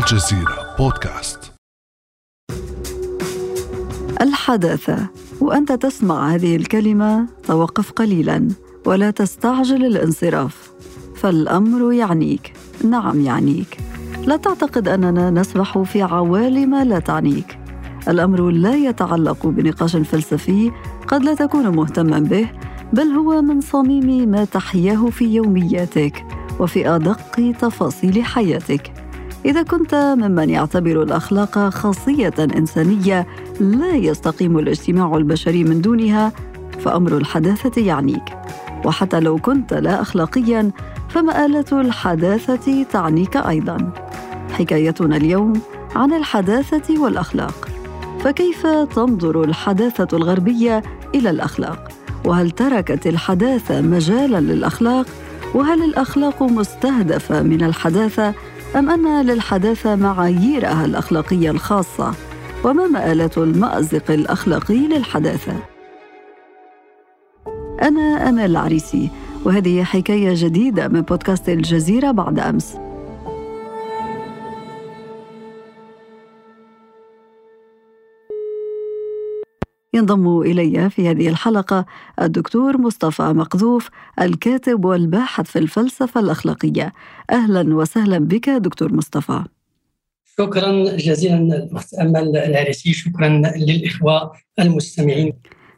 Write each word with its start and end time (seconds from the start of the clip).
الجزيرة 0.00 0.76
بودكاست. 0.78 1.52
الحداثة 4.20 5.08
وأنت 5.40 5.72
تسمع 5.72 6.34
هذه 6.34 6.56
الكلمة 6.56 7.26
توقف 7.44 7.92
قليلا 7.92 8.48
ولا 8.86 9.10
تستعجل 9.10 9.84
الانصراف. 9.84 10.70
فالأمر 11.16 11.92
يعنيك. 11.92 12.52
نعم 12.84 13.20
يعنيك. 13.20 13.78
لا 14.26 14.36
تعتقد 14.36 14.88
أننا 14.88 15.30
نسبح 15.30 15.78
في 15.78 16.02
عوالم 16.02 16.74
لا 16.74 16.98
تعنيك. 16.98 17.58
الأمر 18.08 18.50
لا 18.50 18.74
يتعلق 18.74 19.46
بنقاش 19.46 19.96
فلسفي 19.96 20.72
قد 21.08 21.24
لا 21.24 21.34
تكون 21.34 21.68
مهتما 21.68 22.18
به 22.18 22.50
بل 22.92 23.06
هو 23.06 23.42
من 23.42 23.60
صميم 23.60 24.28
ما 24.28 24.44
تحياه 24.44 25.10
في 25.10 25.24
يومياتك 25.24 26.26
وفي 26.60 26.88
أدق 26.88 27.52
تفاصيل 27.60 28.24
حياتك. 28.24 28.99
إذا 29.44 29.62
كنت 29.62 29.94
ممن 29.94 30.50
يعتبر 30.50 31.02
الأخلاق 31.02 31.58
خاصية 31.68 32.34
إنسانية 32.38 33.26
لا 33.60 33.94
يستقيم 33.94 34.58
الاجتماع 34.58 35.16
البشري 35.16 35.64
من 35.64 35.80
دونها 35.80 36.32
فأمر 36.78 37.16
الحداثة 37.16 37.82
يعنيك 37.82 38.22
وحتى 38.84 39.20
لو 39.20 39.38
كنت 39.38 39.74
لا 39.74 40.02
اخلاقيا 40.02 40.70
فمآلة 41.08 41.64
الحداثة 41.72 42.82
تعنيك 42.82 43.36
أيضا. 43.36 43.92
حكايتنا 44.52 45.16
اليوم 45.16 45.52
عن 45.96 46.12
الحداثة 46.12 47.02
والأخلاق. 47.02 47.68
فكيف 48.24 48.66
تنظر 48.66 49.44
الحداثة 49.44 50.16
الغربية 50.16 50.82
إلى 51.14 51.30
الأخلاق؟ 51.30 51.88
وهل 52.24 52.50
تركت 52.50 53.06
الحداثة 53.06 53.80
مجالا 53.80 54.40
للأخلاق؟ 54.40 55.06
وهل 55.54 55.82
الأخلاق 55.82 56.42
مستهدفة 56.42 57.42
من 57.42 57.64
الحداثة 57.64 58.34
أم 58.76 58.90
أن 58.90 59.26
للحداثة 59.26 59.96
معاييرها 59.96 60.84
الأخلاقية 60.84 61.50
الخاصة؟ 61.50 62.14
وما 62.64 62.86
مآلة 62.86 63.30
المأزق 63.36 64.10
الأخلاقي 64.10 64.78
للحداثة؟ 64.78 65.52
أنا 67.82 68.28
أمال 68.28 68.50
العريسي 68.50 69.10
وهذه 69.44 69.82
حكاية 69.84 70.32
جديدة 70.34 70.88
من 70.88 71.00
بودكاست 71.00 71.48
الجزيرة 71.48 72.10
بعد 72.10 72.38
أمس 72.38 72.76
ينضم 79.94 80.40
إلي 80.40 80.90
في 80.90 81.10
هذه 81.10 81.28
الحلقة 81.28 81.86
الدكتور 82.22 82.78
مصطفى 82.78 83.22
مقذوف 83.22 83.88
الكاتب 84.20 84.84
والباحث 84.84 85.50
في 85.50 85.58
الفلسفة 85.58 86.20
الأخلاقية. 86.20 86.92
أهلا 87.30 87.74
وسهلا 87.76 88.18
بك 88.18 88.50
دكتور 88.50 88.92
مصطفى. 88.92 89.44
شكرا 90.38 90.96
جزيلا 90.96 91.68
أمل 92.00 92.36
العريسي. 92.36 92.92
شكرا 92.92 93.28
للإخوة 93.56 94.32
المستمعين. 94.58 95.32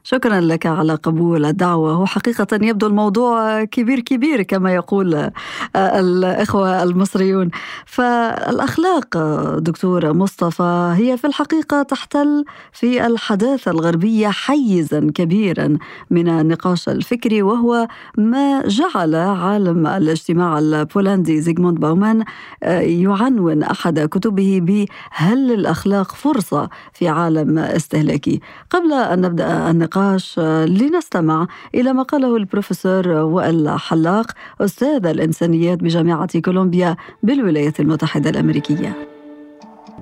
شكرا 0.04 0.40
لك 0.40 0.66
على 0.66 0.94
قبول 0.94 1.44
الدعوة. 1.44 2.00
وحقيقة 2.00 2.46
يبدو 2.52 2.86
الموضوع 2.86 3.64
كبير 3.64 4.00
كبير 4.00 4.42
كما 4.42 4.74
يقول 4.74 5.14
آه، 5.14 5.32
الإخوة 5.76 6.82
المصريون. 6.82 7.50
فالأخلاق 7.86 9.18
دكتور 9.58 10.12
مصطفى 10.12 10.94
هي 10.96 11.16
في 11.16 11.26
الحقيقة 11.26 11.82
تحتل 11.82 12.44
في 12.72 13.06
الحداثة 13.06 13.70
الغربية 13.70 14.28
حيزا 14.28 15.10
كبيرا 15.14 15.78
من 16.10 16.28
النقاش 16.28 16.88
الفكري 16.88 17.42
وهو 17.42 17.88
ما 18.18 18.62
جعل 18.66 19.14
عالم 19.14 19.86
الاجتماع 19.86 20.58
البولندي 20.58 21.40
زيغموند 21.40 21.80
باومان 21.80 22.24
آه، 22.62 22.80
يعنون 22.80 23.62
أحد 23.62 24.00
كتبه 24.00 24.60
بهل 24.62 25.52
الأخلاق 25.52 26.14
فرصة 26.14 26.68
في 26.92 27.08
عالم 27.08 27.58
استهلاكي. 27.58 28.40
قبل 28.70 28.92
أن 28.92 29.20
نبدأ 29.20 29.70
النقاش 29.70 29.91
النقاش 29.96 30.38
آه، 30.38 30.64
لنستمع 30.64 31.46
إلى 31.74 31.92
ما 31.92 32.02
قاله 32.02 32.36
البروفيسور 32.36 33.08
وائل 33.08 33.70
حلاق 33.78 34.26
أستاذ 34.60 35.06
الإنسانيات 35.06 35.78
بجامعة 35.78 36.40
كولومبيا 36.40 36.96
بالولايات 37.22 37.80
المتحدة 37.80 38.30
الأمريكية. 38.30 38.96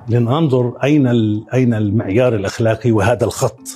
لننظر 0.09 0.73
أين 0.85 1.07
أين 1.55 1.75
المعيار 1.75 2.35
الأخلاقي 2.35 2.93
وهذا 2.93 3.25
الخط 3.25 3.69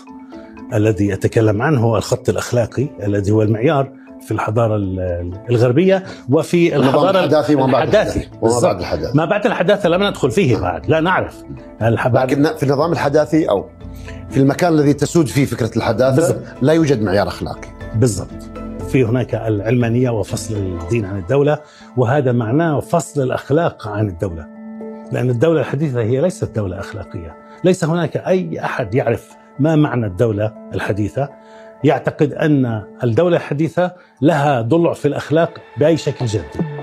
الذي 0.74 1.14
أتكلم 1.14 1.62
عنه 1.62 1.80
هو 1.80 1.96
الخط 1.96 2.28
الأخلاقي 2.28 2.88
الذي 3.06 3.30
هو 3.30 3.42
المعيار 3.42 3.92
في 4.20 4.30
الحضارة 4.30 4.76
الغربية 5.50 6.02
وفي 6.30 6.76
الحضارة 6.76 7.18
الحداثي 7.18 7.54
وما 7.54 7.72
بعد 7.72 7.88
الحداثي. 7.88 8.28
وما 8.42 8.60
بعد 8.60 8.78
الحداثة 8.80 9.14
ما 9.14 9.24
بعد 9.24 9.46
الحداثة 9.46 9.88
لم 9.88 10.02
ندخل 10.02 10.30
فيه 10.30 10.56
بعد. 10.56 10.90
لا 10.90 11.00
نعرف. 11.00 11.44
لكن 11.80 12.44
في 12.56 12.62
النظام 12.62 12.92
الحداثي 12.92 13.48
أو 13.48 13.68
في 14.30 14.36
المكان 14.36 14.72
الذي 14.72 14.92
تسود 14.92 15.26
فيه 15.26 15.44
فكرة 15.44 15.70
الحداثة 15.76 16.16
بالزبط. 16.16 16.42
لا 16.62 16.72
يوجد 16.72 17.02
معيار 17.02 17.28
أخلاقي. 17.28 17.68
بالضبط. 17.94 18.42
في 18.88 19.04
هناك 19.04 19.34
العلمانية 19.34 20.10
وفصل 20.10 20.54
الدين 20.54 21.04
عن 21.04 21.18
الدولة 21.18 21.58
وهذا 21.96 22.32
معناه 22.32 22.80
فصل 22.80 23.22
الأخلاق 23.22 23.88
عن 23.88 24.08
الدولة. 24.08 24.46
لأن 25.12 25.30
الدولة 25.30 25.60
الحديثة 25.60 26.00
هي 26.00 26.20
ليست 26.20 26.56
دولة 26.56 26.80
أخلاقية. 26.80 27.36
ليس 27.64 27.84
هناك 27.84 28.16
أي 28.16 28.64
أحد 28.64 28.94
يعرف 28.94 29.30
ما 29.58 29.76
معنى 29.76 30.06
الدولة 30.06 30.52
الحديثة. 30.74 31.28
يعتقد 31.84 32.32
أن 32.32 32.82
الدولة 33.04 33.36
الحديثة 33.36 33.92
لها 34.22 34.60
ضلع 34.60 34.92
في 34.92 35.08
الأخلاق 35.08 35.54
بأي 35.78 35.96
شكل 35.96 36.26
جدي 36.26 36.73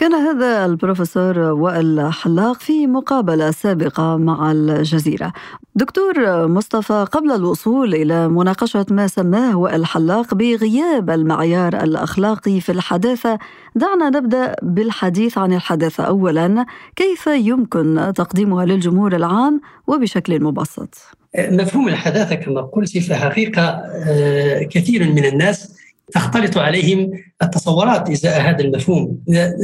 كان 0.00 0.14
هذا 0.14 0.66
البروفيسور 0.66 1.38
وائل 1.38 2.12
حلاق 2.12 2.60
في 2.60 2.86
مقابلة 2.86 3.50
سابقة 3.50 4.16
مع 4.16 4.52
الجزيرة. 4.52 5.32
دكتور 5.74 6.46
مصطفى 6.48 7.06
قبل 7.12 7.30
الوصول 7.30 7.94
إلى 7.94 8.28
مناقشة 8.28 8.86
ما 8.90 9.06
سماه 9.06 9.56
وائل 9.56 9.86
حلاق 9.86 10.34
بغياب 10.34 11.10
المعيار 11.10 11.82
الأخلاقي 11.82 12.60
في 12.60 12.72
الحداثة، 12.72 13.38
دعنا 13.74 14.10
نبدأ 14.10 14.54
بالحديث 14.62 15.38
عن 15.38 15.52
الحداثة 15.52 16.04
اولا، 16.04 16.66
كيف 16.96 17.26
يمكن 17.26 18.12
تقديمها 18.16 18.64
للجمهور 18.64 19.16
العام 19.16 19.60
وبشكل 19.86 20.42
مبسط؟ 20.42 20.94
مفهوم 21.38 21.88
الحداثة 21.88 22.34
كما 22.34 22.60
قلت 22.60 22.98
في 22.98 23.10
الحقيقة 23.10 23.62
آه، 23.62 24.62
كثير 24.62 25.12
من 25.12 25.24
الناس 25.24 25.79
تختلط 26.12 26.58
عليهم 26.58 27.10
التصورات 27.42 28.10
إزاء 28.10 28.40
هذا 28.40 28.60
المفهوم 28.60 29.18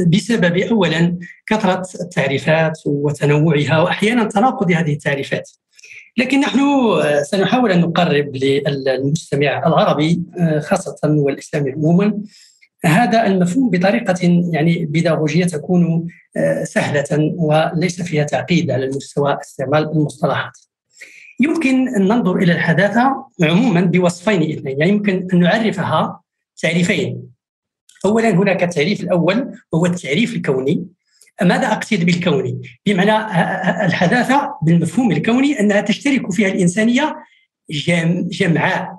بسبب 0.07 0.57
اولا 0.57 1.17
كثرة 1.47 1.87
التعريفات 2.01 2.79
وتنوعها 2.85 3.81
واحيانا 3.81 4.23
تناقض 4.23 4.71
هذه 4.71 4.93
التعريفات. 4.93 5.49
لكن 6.17 6.39
نحن 6.39 6.59
سنحاول 7.23 7.71
أن 7.71 7.81
نقرب 7.81 8.35
للمستمع 8.35 9.67
العربي 9.67 10.21
خاصة 10.59 10.97
والإسلامي 11.03 11.71
عموما 11.71 12.19
هذا 12.85 13.27
المفهوم 13.27 13.69
بطريقة 13.69 14.15
يعني 14.51 14.85
بيداغوجية 14.85 15.45
تكون 15.45 16.07
سهلة 16.63 17.33
وليس 17.35 18.01
فيها 18.01 18.23
تعقيد 18.23 18.71
على 18.71 18.85
المستوى 18.85 19.37
استعمال 19.41 19.91
المصطلحات. 19.91 20.51
يمكن 21.39 21.95
أن 21.95 22.01
ننظر 22.01 22.35
إلى 22.35 22.51
الحداثة 22.51 23.25
عموما 23.43 23.81
بوصفين 23.81 24.51
اثنين، 24.51 24.79
يعني 24.79 24.91
يمكن 24.91 25.27
أن 25.33 25.39
نعرفها 25.39 26.21
تعريفين. 26.57 27.23
اولا 28.05 28.29
هناك 28.29 28.63
التعريف 28.63 29.01
الأول 29.01 29.59
وهو 29.71 29.85
التعريف 29.85 30.35
الكوني. 30.35 30.87
ماذا 31.41 31.71
أقصد 31.71 32.05
بالكوني؟ 32.05 32.61
بمعنى 32.85 33.17
الحداثة 33.85 34.55
بالمفهوم 34.61 35.11
الكوني 35.11 35.59
أنها 35.59 35.81
تشترك 35.81 36.31
فيها 36.31 36.47
الإنسانية 36.47 37.15
جمعاء. 38.29 38.97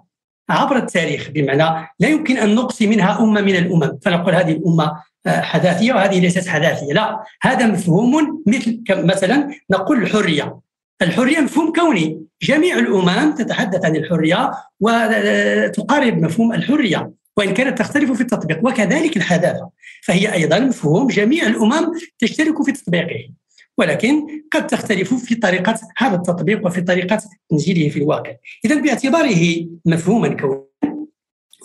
عبر 0.51 0.77
التاريخ 0.77 1.31
بمعنى 1.31 1.89
لا 2.01 2.09
يمكن 2.09 2.37
أن 2.37 2.55
نقصي 2.55 2.87
منها 2.87 3.21
أمة 3.21 3.41
من 3.41 3.57
الأمم. 3.57 3.99
فنقول 4.03 4.35
هذه 4.35 4.53
الأمة 4.53 5.03
حداثية 5.27 5.93
وهذه 5.93 6.21
ليست 6.21 6.49
حداثية. 6.49 6.93
لا 6.93 7.25
هذا 7.43 7.67
مفهوم 7.67 8.43
مثل 8.47 8.83
مثلا 8.91 9.51
نقول 9.71 10.03
الحرية. 10.03 10.61
الحرية 11.03 11.41
مفهوم 11.41 11.73
كوني. 11.73 12.21
جميع 12.43 12.79
الأمم 12.79 13.35
تتحدث 13.35 13.85
عن 13.85 13.97
الحرية 13.97 14.51
وتقارب 14.81 16.23
مفهوم 16.23 16.53
الحرية. 16.53 17.18
وإن 17.39 17.55
كانت 17.55 17.79
تختلف 17.79 18.13
في 18.13 18.21
التطبيق 18.21 18.67
وكذلك 18.67 19.17
الحداثة. 19.17 19.71
فهي 20.03 20.33
أيضا 20.33 20.59
مفهوم 20.59 21.07
جميع 21.07 21.47
الأمم 21.47 21.93
تشترك 22.19 22.63
في 22.63 22.73
تطبيقه. 22.73 23.31
ولكن 23.79 24.27
قد 24.53 24.67
تختلف 24.67 25.15
في 25.15 25.35
طريقة 25.35 25.81
هذا 25.97 26.17
التطبيق 26.17 26.67
وفي 26.67 26.81
طريقة 26.81 27.23
تنزيله 27.51 27.89
في 27.89 27.99
الواقع. 27.99 28.33
إذا 28.65 28.81
باعتباره 28.81 29.67
مفهوما 29.87 30.29
كونيا 30.29 30.69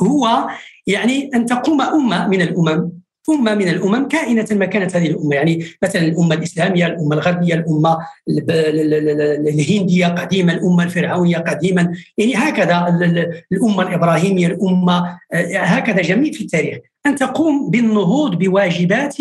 هو 0.01 0.47
يعني 0.87 1.29
أن 1.35 1.45
تقوم 1.45 1.81
أمة 1.81 2.27
من 2.27 2.41
الأمم 2.41 2.91
أمة 3.29 3.55
من 3.55 3.67
الأمم 3.67 4.07
كائنة 4.07 4.47
ما 4.51 4.65
كانت 4.65 4.95
هذه 4.95 5.07
الأمة. 5.07 5.35
يعني 5.35 5.65
مثلا 5.83 6.01
الأمة 6.01 6.35
الإسلامية 6.35 6.85
الأمة 6.87 7.15
الغربية 7.15 7.53
الأمة 7.53 7.97
الهندية 9.47 10.07
قديما 10.07 10.53
الأمة 10.53 10.83
الفرعونية 10.83 11.37
قديما. 11.37 11.93
يعني 12.17 12.35
هكذا 12.35 12.87
الأمة 13.51 13.81
الإبراهيمية 13.81 14.47
الأمة 14.47 15.19
هكذا 15.53 16.01
جميع 16.01 16.31
في 16.31 16.41
التاريخ. 16.41 16.77
أن 17.05 17.15
تقوم 17.15 17.69
بالنهوض 17.69 18.35
بواجبات 18.35 19.17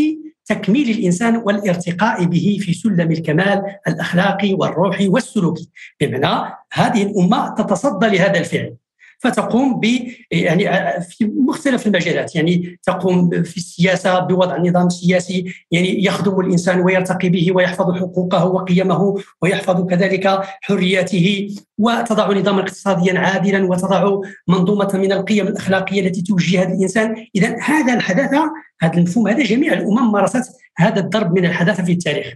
تكميل 0.47 0.91
الإنسان 0.91 1.37
والارتقاء 1.37 2.25
به 2.25 2.59
في 2.61 2.75
سلم 2.75 3.13
الكمال 3.13 3.63
الأخلاقي 3.89 4.55
والروحي 4.55 5.09
والسلوكي. 5.09 5.69
بمعنى 6.01 6.53
هذه 6.73 7.03
الأمة 7.03 7.55
تتصدى 7.55 8.07
لهذا 8.07 8.39
الفعل. 8.39 8.75
فتقوم 9.23 9.81
ب 9.81 9.85
يعني 10.31 10.65
في 11.01 11.25
مختلف 11.25 11.87
المجالات. 11.87 12.35
يعني 12.35 12.79
تقوم 12.83 13.31
في 13.31 13.57
السياسة 13.57 14.19
بوضع 14.19 14.59
نظام 14.59 14.89
سياسي 14.89 15.45
يعني 15.71 16.05
يخدم 16.05 16.41
الإنسان 16.41 16.81
ويرتقي 16.81 17.29
به 17.29 17.53
ويحفظ 17.55 17.95
حقوقه 17.95 18.47
وقيمه 18.47 19.17
ويحفظ 19.43 19.87
كذلك 19.87 20.41
حرياته. 20.63 21.57
وتضع 21.79 22.33
نظاما 22.33 22.61
اقتصاديا 22.61 23.19
عادلا 23.19 23.65
وتضع 23.67 24.21
منظومة 24.49 24.91
من 24.95 25.13
القيم 25.13 25.47
الأخلاقية 25.47 26.07
التي 26.07 26.23
توجه 26.23 26.63
هذا 26.63 26.75
الإنسان. 26.75 27.27
اذا 27.35 27.57
هذا 27.61 27.95
الحداثة 27.95 28.51
هذا 28.81 28.95
المفهوم 28.95 29.29
هذا 29.29 29.43
جميع 29.43 29.73
الأمم 29.73 30.13
مارست 30.13 30.53
هذا 30.77 31.01
الضرب 31.01 31.39
من 31.39 31.45
الحداثة 31.45 31.85
في 31.85 31.93
التاريخ. 31.93 32.35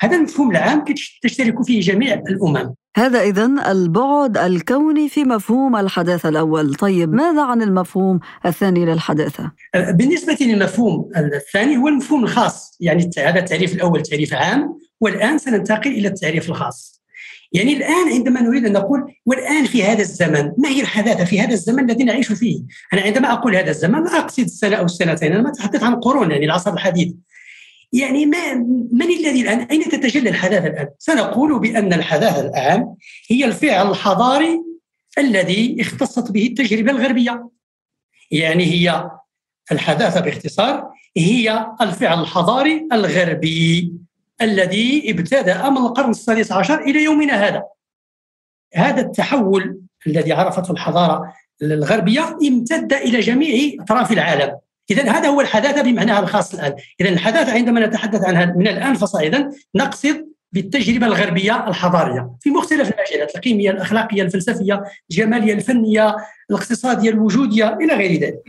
هذا 0.00 0.16
المفهوم 0.16 0.50
العام 0.50 0.84
تشترك 1.22 1.62
فيه 1.62 1.80
جميع 1.80 2.14
الأمم. 2.14 2.74
هذا 2.96 3.20
إذا 3.20 3.70
البعد 3.70 4.38
الكوني 4.38 5.08
في 5.08 5.24
مفهوم 5.24 5.76
الحداثة 5.76 6.28
الأول. 6.28 6.74
طيب 6.74 7.14
ماذا 7.14 7.42
عن 7.42 7.62
المفهوم 7.62 8.20
الثاني 8.46 8.84
للحداثة؟ 8.84 9.52
بالنسبة 9.74 10.36
للمفهوم 10.40 11.10
الثاني 11.16 11.76
هو 11.76 11.88
المفهوم 11.88 12.24
الخاص. 12.24 12.76
يعني 12.80 13.10
هذا 13.18 13.38
التعريف 13.38 13.74
الأول 13.74 14.02
تعريف 14.02 14.34
عام 14.34 14.78
والآن 15.00 15.38
سننتقل 15.38 15.90
إلى 15.90 16.08
التعريف 16.08 16.48
الخاص. 16.48 17.04
يعني 17.52 17.76
الآن 17.76 18.08
عندما 18.12 18.40
نريد 18.40 18.66
أن 18.66 18.72
نقول 18.72 19.14
والآن 19.26 19.64
في 19.64 19.84
هذا 19.84 20.00
الزمن 20.00 20.52
ما 20.58 20.68
هي 20.68 20.80
الحداثة 20.80 21.24
في 21.24 21.40
هذا 21.40 21.52
الزمن 21.52 21.90
الذي 21.90 22.04
نعيش 22.04 22.32
فيه؟ 22.32 22.62
أنا 22.92 23.02
عندما 23.02 23.32
أقول 23.32 23.56
هذا 23.56 23.70
الزمن 23.70 24.04
لا 24.04 24.18
أقصد 24.18 24.44
السنة 24.44 24.76
أو 24.76 24.84
السنتين 24.84 25.32
أنا 25.32 25.42
ما 25.42 25.50
أتحدث 25.50 25.82
عن 25.82 25.94
قرون 25.94 26.30
يعني 26.30 26.44
العصر 26.44 26.72
الحديث. 26.72 27.12
يعني 27.92 28.26
ما 28.26 28.54
من 28.92 29.02
الذي 29.02 29.42
الان 29.42 29.60
أين 29.60 29.82
تتجلى 29.82 30.30
الحداثه 30.30 30.66
الآن؟ 30.66 30.88
سنقول 30.98 31.58
بأن 31.58 31.92
الحداثه 31.92 32.40
الآن 32.40 32.94
هي 33.28 33.44
الفعل 33.44 33.90
الحضاري 33.90 34.60
الذي 35.18 35.76
اختصت 35.80 36.32
به 36.32 36.46
التجربة 36.46 36.90
الغربية. 36.90 37.48
يعني 38.30 38.64
هي 38.64 39.10
الحداثة 39.72 40.20
باختصار 40.20 40.90
هي 41.16 41.66
الفعل 41.80 42.20
الحضاري 42.20 42.88
الغربي 42.92 43.92
الذي 44.42 45.10
ابتدأ 45.10 45.70
من 45.70 45.76
القرن 45.76 46.10
السادس 46.10 46.52
عشر 46.52 46.80
إلى 46.80 47.04
يومنا 47.04 47.48
هذا. 47.48 47.62
هذا 48.74 49.00
التحول 49.00 49.80
الذي 50.06 50.32
عرفته 50.32 50.72
الحضارة 50.72 51.34
الغربية 51.62 52.36
امتد 52.48 52.92
إلى 52.92 53.20
جميع 53.20 53.82
أطراف 53.82 54.12
العالم 54.12 54.58
اذا 54.90 55.10
هذا 55.10 55.28
هو 55.28 55.40
الحداثة 55.40 55.82
بمعناها 55.82 56.20
الخاص 56.20 56.54
الآن. 56.54 56.74
اذا 57.00 57.08
الحداثة 57.08 57.52
عندما 57.52 57.86
نتحدث 57.86 58.24
عنها 58.24 58.44
من 58.44 58.68
الآن 58.68 58.94
فصاعدا 58.94 59.50
نقصد 59.74 60.34
بالتجربة 60.52 61.06
الغربية 61.06 61.68
الحضارية 61.68 62.30
في 62.40 62.50
مختلف 62.50 62.92
المجالات 62.94 63.36
القيميه 63.36 63.70
الاخلاقيه 63.70 64.22
الفلسفيه 64.22 64.84
الجماليه 65.10 65.54
الفنيه 65.54 66.16
الاقتصاديه 66.50 67.10
الوجوديه 67.10 67.78
إلى 67.80 67.94
غير 67.94 68.20
ذلك. 68.20 68.42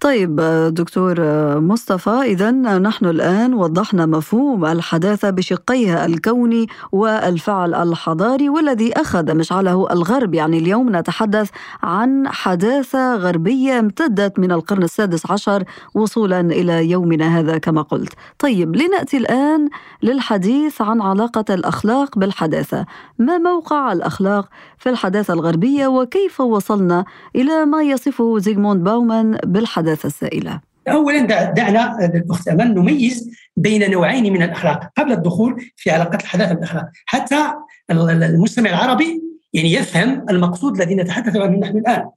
طيب 0.00 0.40
دكتور 0.74 1.14
مصطفى 1.60 2.10
إذا 2.10 2.50
نحن 2.78 3.06
الآن 3.06 3.54
وضحنا 3.54 4.06
مفهوم 4.06 4.64
الحداثة 4.64 5.30
بشقيها 5.30 6.06
الكوني 6.06 6.66
والفعل 6.92 7.74
الحضاري 7.74 8.48
والذي 8.48 8.92
أخذ 8.92 9.34
مشعله 9.34 9.92
الغرب 9.92 10.34
يعني 10.34 10.58
اليوم 10.58 10.96
نتحدث 10.96 11.50
عن 11.82 12.28
حداثة 12.28 13.14
غربية 13.14 13.78
امتدت 13.78 14.38
من 14.38 14.52
القرن 14.52 14.82
السادس 14.82 15.30
عشر 15.30 15.64
وصولا 15.94 16.40
إلى 16.40 16.90
يومنا 16.90 17.38
هذا 17.38 17.58
كما 17.58 17.82
قلت. 17.82 18.12
طيب 18.38 18.76
لنأتي 18.76 19.16
الآن 19.16 19.68
للحديث 20.02 20.82
عن 20.82 21.00
علاقة 21.00 21.54
الأخلاق 21.54 22.18
بالحداثة. 22.18 22.86
ما 23.18 23.38
موقع 23.38 23.92
الأخلاق 23.92 24.48
في 24.78 24.88
الحداثة 24.88 25.34
الغربية 25.34 25.86
وكيف 25.86 26.40
وصلنا 26.40 26.99
إلى 27.36 27.64
ما 27.64 27.82
يصفه 27.82 28.38
زيغموند 28.38 28.84
باومان 28.84 29.38
بالحداثة 29.44 30.06
السائلة. 30.06 30.60
اولا 30.88 31.20
دعنا 31.44 32.04
الأخت 32.04 32.48
امل 32.48 32.74
نميز 32.74 33.30
بين 33.56 33.90
نوعين 33.90 34.32
من 34.32 34.42
الأخلاق 34.42 34.90
قبل 34.96 35.12
الدخول 35.12 35.70
في 35.76 35.90
علاقة 35.90 36.16
الحداثة 36.16 36.54
بالأخلاق. 36.54 36.84
حتى 37.06 37.52
المستمع 37.90 38.70
العربي 38.70 39.22
يعني 39.52 39.72
يفهم 39.72 40.26
المقصود 40.30 40.80
الذي 40.80 40.94
نتحدث 40.94 41.36
عنه 41.36 41.58
نحن 41.58 41.78
الآن. 41.78 42.08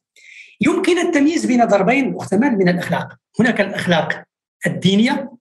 يمكن 0.61 0.97
التمييز 0.97 1.45
بين 1.45 1.65
ضربين 1.65 2.11
مختمل 2.11 2.57
من 2.57 2.69
الأخلاق. 2.69 3.07
هناك 3.39 3.61
الأخلاق 3.61 4.23
الدينية 4.67 5.31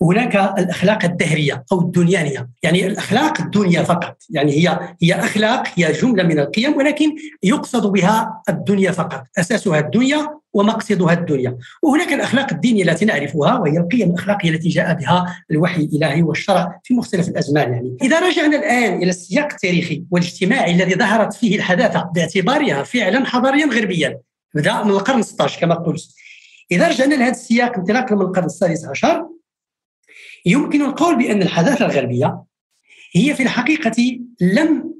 وهناك 0.00 0.36
الأخلاق 0.36 1.04
الدهرية 1.04 1.64
أو 1.72 1.80
الدنيانية، 1.80 2.48
يعني 2.62 2.86
الأخلاق 2.86 3.40
الدنيا 3.40 3.82
فقط، 3.82 4.16
يعني 4.30 4.52
هي 4.52 4.78
هي 5.02 5.14
أخلاق 5.14 5.68
هي 5.74 5.92
جملة 5.92 6.22
من 6.22 6.38
القيم 6.38 6.76
ولكن 6.76 7.14
يقصد 7.42 7.92
بها 7.92 8.42
الدنيا 8.48 8.90
فقط، 8.90 9.24
أساسها 9.38 9.78
الدنيا 9.78 10.28
ومقصدها 10.52 11.12
الدنيا، 11.12 11.56
وهناك 11.82 12.12
الأخلاق 12.12 12.52
الدينية 12.52 12.82
التي 12.82 13.04
نعرفها 13.04 13.58
وهي 13.58 13.78
القيم 13.78 14.10
الاخلاقيه 14.10 14.50
التي 14.50 14.68
جاء 14.68 14.94
بها 14.94 15.36
الوحي 15.50 15.82
الإلهي 15.82 16.22
والشرع 16.22 16.80
في 16.84 16.94
مختلف 16.94 17.28
الأزمان 17.28 17.72
يعني. 17.72 17.96
إذا 18.02 18.20
رجعنا 18.20 18.56
الآن 18.56 19.02
إلى 19.02 19.10
السياق 19.10 19.48
التاريخي 19.52 20.04
والاجتماعي 20.10 20.74
الذي 20.74 20.94
ظهرت 20.94 21.34
فيه 21.34 21.56
الحداثة 21.56 22.10
باعتبارها 22.14 22.82
فعلا 22.82 23.26
حضاريا 23.26 23.66
غربيا، 23.66 24.18
بدا 24.54 24.82
من 24.82 24.90
القرن 24.90 25.22
16 25.22 25.60
كما 25.60 25.74
قلت. 25.74 26.08
إذا 26.72 26.88
رجعنا 26.88 27.14
لهذا 27.14 27.30
السياق 27.30 27.78
انطلاقا 27.78 28.14
من 28.14 28.22
القرن 28.22 28.44
السادس 28.44 28.84
عشر 28.84 29.26
يمكن 30.46 30.82
القول 30.82 31.16
بأن 31.16 31.42
الحداثة 31.42 31.86
الغربية 31.86 32.42
هي 33.12 33.34
في 33.34 33.42
الحقيقة 33.42 34.20
لم 34.40 34.94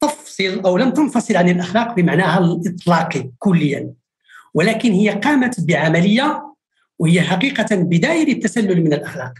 تفصل 0.00 0.60
أو 0.60 0.76
لم 0.76 0.90
تنفصل 0.90 1.36
عن 1.36 1.48
الأخلاق 1.48 1.94
بمعناها 1.94 2.38
الإطلاقي 2.38 3.30
كليا 3.38 3.92
ولكن 4.54 4.92
هي 4.92 5.10
قامت 5.10 5.60
بعملية 5.60 6.54
وهي 6.98 7.22
حقيقة 7.22 7.76
بداية 7.76 8.24
للتسلل 8.24 8.84
من 8.84 8.92
الأخلاق. 8.92 9.32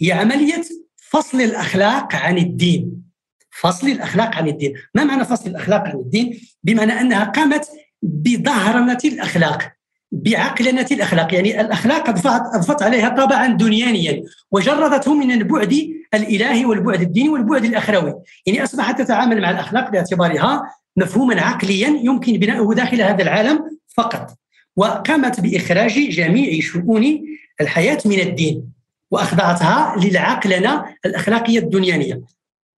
هي 0.00 0.12
عملية 0.12 0.62
فصل 0.96 1.40
الأخلاق 1.40 2.14
عن 2.14 2.38
الدين. 2.38 3.02
فصل 3.50 3.88
الأخلاق 3.88 4.34
عن 4.34 4.48
الدين. 4.48 4.74
ما 4.94 5.04
معنى 5.04 5.24
فصل 5.24 5.50
الأخلاق 5.50 5.82
عن 5.82 5.94
الدين؟ 5.94 6.40
بمعنى 6.62 6.92
أنها 6.92 7.24
قامت 7.24 7.68
بظهرنة 8.02 8.98
الأخلاق. 9.04 9.72
بعقلنة 10.12 10.86
الأخلاق. 10.90 11.34
يعني 11.34 11.60
الأخلاق 11.60 12.08
أضفت 12.54 12.82
عليها 12.82 13.08
طابعا 13.08 13.46
دنيانيا 13.46 14.22
وجردته 14.50 15.14
من 15.14 15.32
البعد 15.32 15.88
الإلهي 16.14 16.64
والبعد 16.64 17.00
الديني 17.00 17.28
والبعد 17.28 17.64
الأخروي. 17.64 18.14
يعني 18.46 18.64
أصبحت 18.64 18.98
تتعامل 19.02 19.42
مع 19.42 19.50
الأخلاق 19.50 19.90
باعتبارها 19.90 20.62
مفهوما 20.96 21.40
عقليا 21.40 21.88
يمكن 22.02 22.32
بناؤه 22.32 22.74
داخل 22.74 23.02
هذا 23.02 23.22
العالم 23.22 23.78
فقط. 23.96 24.30
وقامت 24.76 25.40
بإخراج 25.40 25.92
جميع 26.10 26.60
شؤون 26.60 27.22
الحياة 27.60 27.98
من 28.04 28.20
الدين 28.20 28.64
وأخضعتها 29.10 29.96
للعقلنة 29.98 30.84
الأخلاقية 31.06 31.58
الدنيانية. 31.58 32.20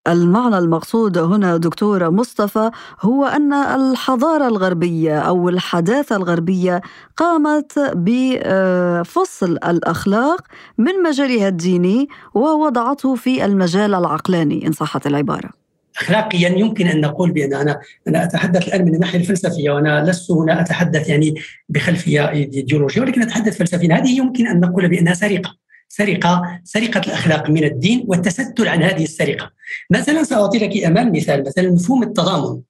المعنى 0.08 0.58
المقصود 0.58 1.18
هنا 1.18 1.56
دكتور 1.56 2.10
مصطفى 2.10 2.70
هو 3.00 3.24
أن 3.24 3.52
الحضارة 3.52 4.48
الغربية 4.48 5.18
أو 5.18 5.48
الحداثة 5.48 6.16
الغربية 6.16 6.82
قامت 7.16 7.78
بفصل 7.78 9.52
الأخلاق 9.52 10.40
من 10.78 10.92
مجالها 11.04 11.48
الديني 11.48 12.08
ووضعته 12.34 13.14
في 13.14 13.44
المجال 13.44 13.94
العقلاني 13.94 14.66
إن 14.66 14.72
صحت 14.72 15.06
العبارة. 15.06 15.50
اخلاقيا 15.96 16.48
يمكن 16.48 16.86
أن 16.86 17.00
نقول 17.00 17.32
بأن 17.32 17.54
أنا 17.54 17.80
أنا 18.08 18.24
أتحدث 18.24 18.68
الآن 18.68 18.84
من 18.84 18.94
الناحيه 18.94 19.18
الفلسفية 19.18 19.70
وأنا 19.70 20.04
لست 20.10 20.30
هنا 20.30 20.60
أتحدث 20.60 21.08
يعني 21.08 21.34
بخلفية 21.68 22.30
إيديولوجية 22.30 23.00
ولكن 23.00 23.22
أتحدث 23.22 23.58
فلسفيا 23.58 23.94
هذه 23.94 24.18
يمكن 24.18 24.46
أن 24.46 24.60
نقول 24.60 24.88
بأنها 24.88 25.14
سرقة 25.14 25.67
سرقة 25.88 26.60
سرقة 26.64 27.00
الأخلاق 27.00 27.50
من 27.50 27.64
الدين 27.64 28.04
والتستر 28.06 28.68
عن 28.68 28.82
هذه 28.82 29.04
السرقة. 29.04 29.50
مثلا 29.90 30.22
ساعطي 30.22 30.58
لك 30.58 30.84
امام 30.84 31.12
مثال 31.12 31.44
مثلا 31.46 31.70
مفهوم 31.70 32.02
التضامن 32.02 32.60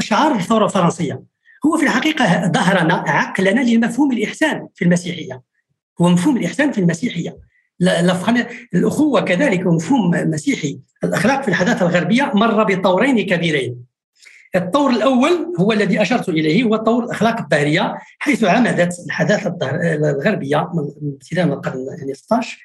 شعار 0.00 0.34
الثورة 0.34 0.64
الفرنسية 0.64 1.22
هو 1.66 1.76
في 1.78 1.84
الحقيقة 1.84 2.52
ظهرنا 2.52 2.94
عقلنا 2.94 3.60
لمفهوم 3.60 4.12
الإحسان 4.12 4.68
في 4.74 4.84
المسيحية. 4.84 5.42
هو 6.00 6.08
مفهوم 6.08 6.36
الإحسان 6.36 6.72
في 6.72 6.78
المسيحية. 6.78 7.38
الأخوة 8.74 9.20
كذلك 9.20 9.66
مفهوم 9.66 10.10
مسيحي 10.10 10.78
الأخلاق 11.04 11.42
في 11.42 11.48
الحداثة 11.48 11.86
الغربية 11.86 12.32
مر 12.34 12.64
بطورين 12.64 13.26
كبيرين 13.26 13.95
الطور 14.56 14.90
الأول 14.90 15.52
هو 15.60 15.72
الذي 15.72 16.02
أشرت 16.02 16.28
إليه 16.28 16.64
هو 16.64 16.76
طور 16.76 17.04
الأخلاق 17.04 17.40
الظاهريه 17.40 17.98
حيث 18.18 18.44
عمدت 18.44 18.94
الحداثة 19.06 19.58
الغربية 20.10 20.70
من 20.74 21.12
ابتداء 21.12 21.46
من 21.46 21.52
القرن 21.52 21.86
يعني 21.98 22.14
16 22.14 22.58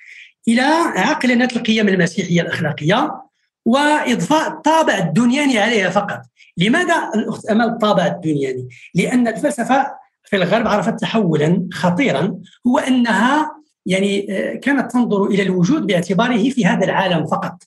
إلى 0.47 0.61
عقلنه 0.95 1.49
القيم 1.55 1.87
المسيحية 1.87 2.41
الأخلاقية 2.41 3.21
وإضفاء 3.65 4.47
الطابع 4.51 4.97
الدنياني 4.97 5.59
عليها 5.59 5.89
فقط. 5.89 6.21
لماذا 6.57 7.11
الأخت 7.15 7.45
أمل 7.45 7.65
الطابع 7.65 8.05
الدنياني؟ 8.05 8.69
لأن 8.95 9.27
الفلسفة 9.27 9.87
في 10.23 10.35
الغرب 10.35 10.67
عرفت 10.67 10.99
تحولا 10.99 11.67
خطيرا 11.73 12.37
هو 12.67 12.79
أنها 12.79 13.51
يعني 13.85 14.27
آه، 14.29 14.55
كانت 14.55 14.91
تنظر 14.91 15.25
إلى 15.25 15.43
الوجود 15.43 15.87
باعتباره 15.87 16.49
في 16.49 16.65
هذا 16.65 16.85
العالم 16.85 17.25
فقط 17.25 17.63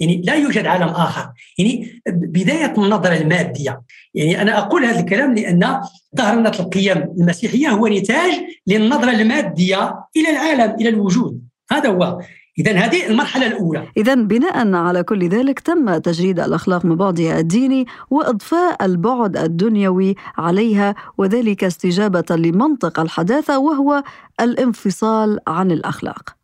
يعني 0.00 0.22
لا 0.24 0.34
يوجد 0.34 0.66
عالم 0.66 0.88
آخر. 0.88 1.28
يعني 1.58 2.02
بداية 2.08 2.74
النظرة 2.78 3.16
المادية. 3.16 3.82
يعني 4.14 4.42
أنا 4.42 4.58
أقول 4.58 4.84
هذا 4.84 5.00
الكلام 5.00 5.34
لأن 5.34 5.80
ظهرنه 6.16 6.52
القيم 6.60 6.96
المسيحية 7.18 7.68
هو 7.68 7.86
نتاج 7.86 8.32
للنظرة 8.66 9.10
المادية 9.10 9.94
إلى 10.16 10.30
العالم 10.30 10.74
إلى 10.80 10.88
الوجود. 10.88 11.40
هذا 11.72 11.88
هو. 11.88 12.20
إذا 12.58 12.72
هذه 12.72 13.06
المرحلة 13.06 13.46
الأولى. 13.46 13.88
إذا 13.96 14.14
بناء 14.14 14.74
على 14.74 15.02
كل 15.02 15.28
ذلك 15.28 15.60
تم 15.60 15.98
تجريد 15.98 16.40
الأخلاق 16.40 16.84
من 16.84 16.96
بعدها 16.96 17.38
الديني 17.38 17.86
وإضفاء 18.10 18.84
البعد 18.84 19.36
الدنيوي 19.36 20.14
عليها 20.38 20.94
وذلك 21.18 21.64
استجابة 21.64 22.36
لمنطق 22.36 23.00
الحداثة 23.00 23.58
وهو 23.58 24.02
الانفصال 24.40 25.38
عن 25.46 25.70
الأخلاق. 25.70 26.43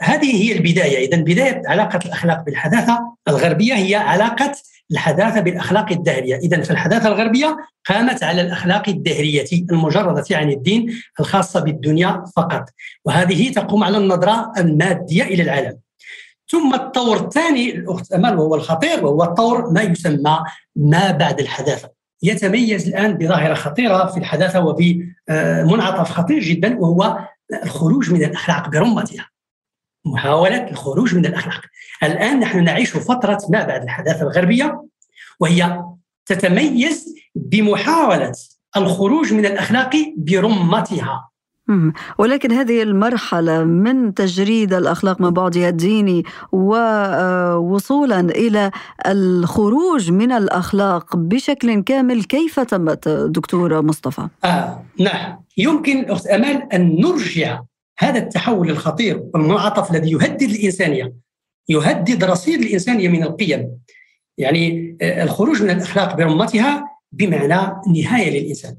هذه 0.00 0.42
هي 0.42 0.52
البداية. 0.52 1.08
إذا 1.08 1.16
بداية 1.22 1.62
علاقة 1.66 2.00
الأخلاق 2.06 2.44
بالحداثة 2.44 2.98
الغربية 3.28 3.74
هي 3.74 3.94
علاقة 3.94 4.52
الحداثة 4.90 5.40
بالأخلاق 5.40 5.92
الدهرية. 5.92 6.36
إذا 6.36 6.62
فالحداثة 6.62 7.08
الغربية 7.08 7.56
قامت 7.88 8.22
على 8.22 8.42
الأخلاق 8.42 8.88
الدهرية 8.88 9.44
المجردة 9.52 10.24
عن 10.30 10.50
الدين 10.50 11.02
الخاصة 11.20 11.60
بالدنيا 11.60 12.24
فقط. 12.36 12.64
وهذه 13.04 13.52
تقوم 13.52 13.84
على 13.84 13.98
النظرة 13.98 14.52
المادية 14.58 15.22
إلى 15.22 15.42
العالم. 15.42 15.78
ثم 16.50 16.74
الطور 16.74 17.16
الثاني 17.16 17.74
الأخت 17.74 18.12
أمل 18.12 18.38
وهو 18.38 18.54
الخطير 18.54 19.04
وهو 19.04 19.22
الطور 19.22 19.70
ما 19.70 19.82
يسمى 19.82 20.38
ما 20.76 21.10
بعد 21.10 21.40
الحداثة. 21.40 21.90
يتميز 22.22 22.88
الآن 22.88 23.12
بظاهرة 23.14 23.54
خطيرة 23.54 24.06
في 24.06 24.16
الحداثة 24.16 24.60
وبمنعطف 24.60 26.10
خطير 26.10 26.42
جدا 26.42 26.78
وهو 26.78 27.18
الخروج 27.64 28.12
من 28.12 28.24
الأخلاق 28.24 28.68
برمتها. 28.68 29.28
محاولة 30.12 30.70
الخروج 30.70 31.14
من 31.14 31.26
الأخلاق. 31.26 31.60
الآن 32.02 32.40
نحن 32.40 32.64
نعيش 32.64 32.96
فترة 32.96 33.38
ما 33.50 33.64
بعد 33.64 33.82
الحداثة 33.82 34.22
الغربية 34.22 34.84
وهي 35.40 35.82
تتميز 36.26 37.14
بمحاولة 37.34 38.32
الخروج 38.76 39.32
من 39.32 39.46
الأخلاق 39.46 39.90
برمتها. 40.16 41.28
ولكن 42.18 42.52
هذه 42.52 42.82
المرحلة 42.82 43.64
من 43.64 44.14
تجريد 44.14 44.74
الأخلاق 44.74 45.20
من 45.20 45.30
بعضها 45.30 45.68
الديني 45.68 46.24
ووصولا 46.52 48.20
إلى 48.20 48.70
الخروج 49.06 50.10
من 50.10 50.32
الأخلاق 50.32 51.16
بشكل 51.16 51.82
كامل 51.82 52.24
كيف 52.24 52.60
تمت 52.60 53.08
دكتور 53.08 53.82
مصطفى؟ 53.82 54.28
آه 54.44 54.82
نعم. 54.98 55.38
يمكن 55.56 56.04
أخت 56.10 56.26
أمال 56.26 56.72
أن 56.72 57.00
نرجع 57.00 57.60
هذا 57.98 58.18
التحول 58.18 58.70
الخطير 58.70 59.24
والمنعطف 59.34 59.90
الذي 59.90 60.10
يهدد 60.10 60.42
الإنسانية 60.42 61.12
يهدد 61.68 62.24
رصيد 62.24 62.60
الإنسانية 62.60 63.08
من 63.08 63.22
القيم. 63.22 63.78
يعني 64.38 64.96
آه، 65.02 65.22
الخروج 65.22 65.62
من 65.62 65.70
الأخلاق 65.70 66.16
برمتها 66.16 66.84
بمعنى 67.12 67.82
نهاية 67.94 68.40
للإنسان. 68.40 68.76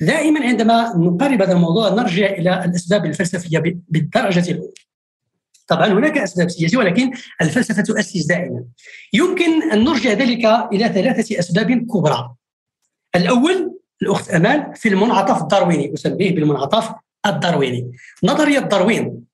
دائما 0.00 0.40
عندما 0.40 0.96
نقارب 0.96 1.42
هذا 1.42 1.52
الموضوع 1.52 1.88
نرجع 1.88 2.26
إلى 2.26 2.64
الأسباب 2.64 3.04
الفلسفية 3.04 3.58
بالدرجة 3.88 4.50
الأولى. 4.50 4.72
طبعا 5.66 5.86
هناك 5.86 6.18
أسباب 6.18 6.50
سياسية 6.50 6.78
ولكن 6.78 7.10
الفلسفة 7.42 7.82
تؤسس 7.82 8.26
دائما. 8.26 8.64
يمكن 9.12 9.72
أن 9.72 9.84
نرجع 9.84 10.12
ذلك 10.12 10.44
إلى 10.72 10.88
ثلاثة 10.88 11.38
أسباب 11.38 11.72
كبرى. 11.72 12.34
الأول 13.16 13.78
الأخت 14.02 14.30
أمال 14.30 14.72
في 14.74 14.88
المنعطف 14.88 15.42
الدارويني 15.42 15.94
أسميه 15.94 16.34
بالمنعطف 16.34 16.92
الدارويني 17.26 17.92
نظرية 18.24 18.58
داروين 18.58 19.24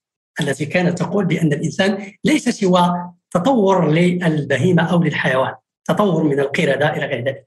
التي 0.40 0.66
كانت 0.66 0.99
تقول 0.99 1.25
بأن 1.25 1.52
الإنسان 1.52 2.12
ليس 2.25 2.49
سوى 2.49 3.12
تطور 3.30 3.90
للبهيمة 3.90 4.83
أو 4.83 5.02
للحيوان 5.02 5.54
تطور 5.85 6.23
من 6.23 6.40
القردة 6.40 6.97
إلى 6.97 7.07
غير 7.07 7.25
ذلك. 7.25 7.45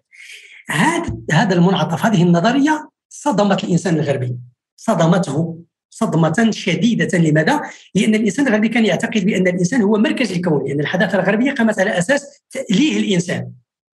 هذا 0.70 1.18
هذا 1.32 1.54
المنعطف 1.56 2.06
هذه 2.06 2.24
النظرية 2.24 2.90
صدمت 3.10 3.64
الإنسان 3.64 4.00
الغربي. 4.00 4.36
صدمته 4.76 5.58
صدمة 5.90 6.48
شديدة. 6.52 7.18
لماذا؟ 7.18 7.62
لأن 7.96 8.16
الإنسان 8.16 8.48
الغربي 8.48 8.70
كان 8.70 8.86
يعتقد 8.86 9.26
بأن 9.26 9.48
الإنسان 9.48 9.82
هو 9.82 9.98
مركز 9.98 10.32
الكون 10.32 10.68
لأن 10.68 10.80
الحضارة 10.80 11.16
الغربية 11.16 11.52
قامت 11.52 11.80
على 11.80 11.98
أساس 11.98 12.42
تأليه 12.52 13.00
الإنسان. 13.00 13.52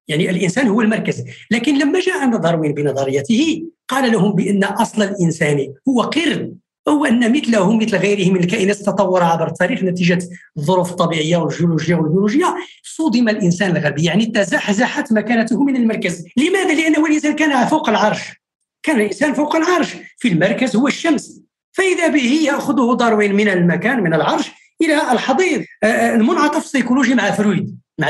يعني 0.09 0.31
الإنسان 0.31 0.69
هو 0.69 0.81
المركز. 0.81 1.25
لكن 1.51 1.79
لما 1.79 2.01
جاء 2.01 2.37
داروين 2.37 2.75
بنظريته 2.75 3.63
قال 3.89 4.13
لهم 4.13 4.33
بأن 4.33 4.65
أصل 4.65 5.03
الإنسان 5.03 5.75
هو 5.89 6.03
قرد 6.03 6.57
هو 6.89 7.05
أن 7.05 7.33
مثله 7.33 7.77
مثل 7.77 7.97
غيره 7.97 8.31
من 8.31 8.41
الكائنات 8.41 8.77
تطور 8.77 9.23
عبر 9.23 9.49
التاريخ 9.49 9.83
نتيجة 9.83 10.19
الظروف 10.57 10.91
الطبيعية 10.91 11.37
والجيولوجية 11.37 11.95
والبيولوجية 11.95 12.55
صدم 12.83 13.29
الإنسان 13.29 13.77
الغربي. 13.77 14.05
يعني 14.05 14.27
تزحزحت 14.27 15.13
مكانته 15.13 15.65
من 15.65 15.77
المركز. 15.77 16.25
لماذا؟ 16.37 16.75
لأنه 16.75 17.07
الإنسان 17.07 17.37
كان 17.37 17.67
فوق 17.67 17.89
العرش. 17.89 18.43
كان 18.83 18.97
الإنسان 18.97 19.35
فوق 19.35 19.57
العرش. 19.57 19.97
في 20.19 20.29
المركز 20.29 20.77
هو 20.77 20.89
الشمس. 20.89 21.41
فإذا 21.73 22.09
به 22.09 22.41
يأخذه 22.47 22.97
داروين 22.97 23.35
من 23.35 23.49
المكان 23.49 24.01
من 24.01 24.15
العرش 24.15 24.51
إلى 24.83 25.13
الحضيض. 25.13 25.65
آه، 25.83 25.87
آه، 25.87 26.15
المنعطف 26.15 26.65
السيكولوجي 26.65 27.15
مع 27.15 27.31
فرويد. 27.31 27.82
مع 27.99 28.09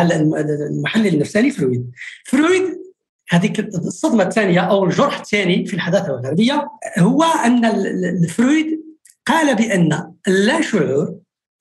المحلل 0.00 1.14
النفساني 1.14 1.50
فرويد. 1.50 1.90
فرويد 2.24 2.78
هذيك 3.30 3.60
الصدمة 3.60 4.22
الثانية 4.22 4.60
أو 4.60 4.84
الجرح 4.84 5.18
الثاني 5.18 5.66
في 5.66 5.74
الحداثة 5.74 6.06
الغربيه 6.06 6.68
هو 6.98 7.22
أن 7.22 8.26
فرويد 8.28 8.80
قال 9.26 9.54
بأن 9.56 10.12
اللا 10.28 10.60
شعور 10.60 11.14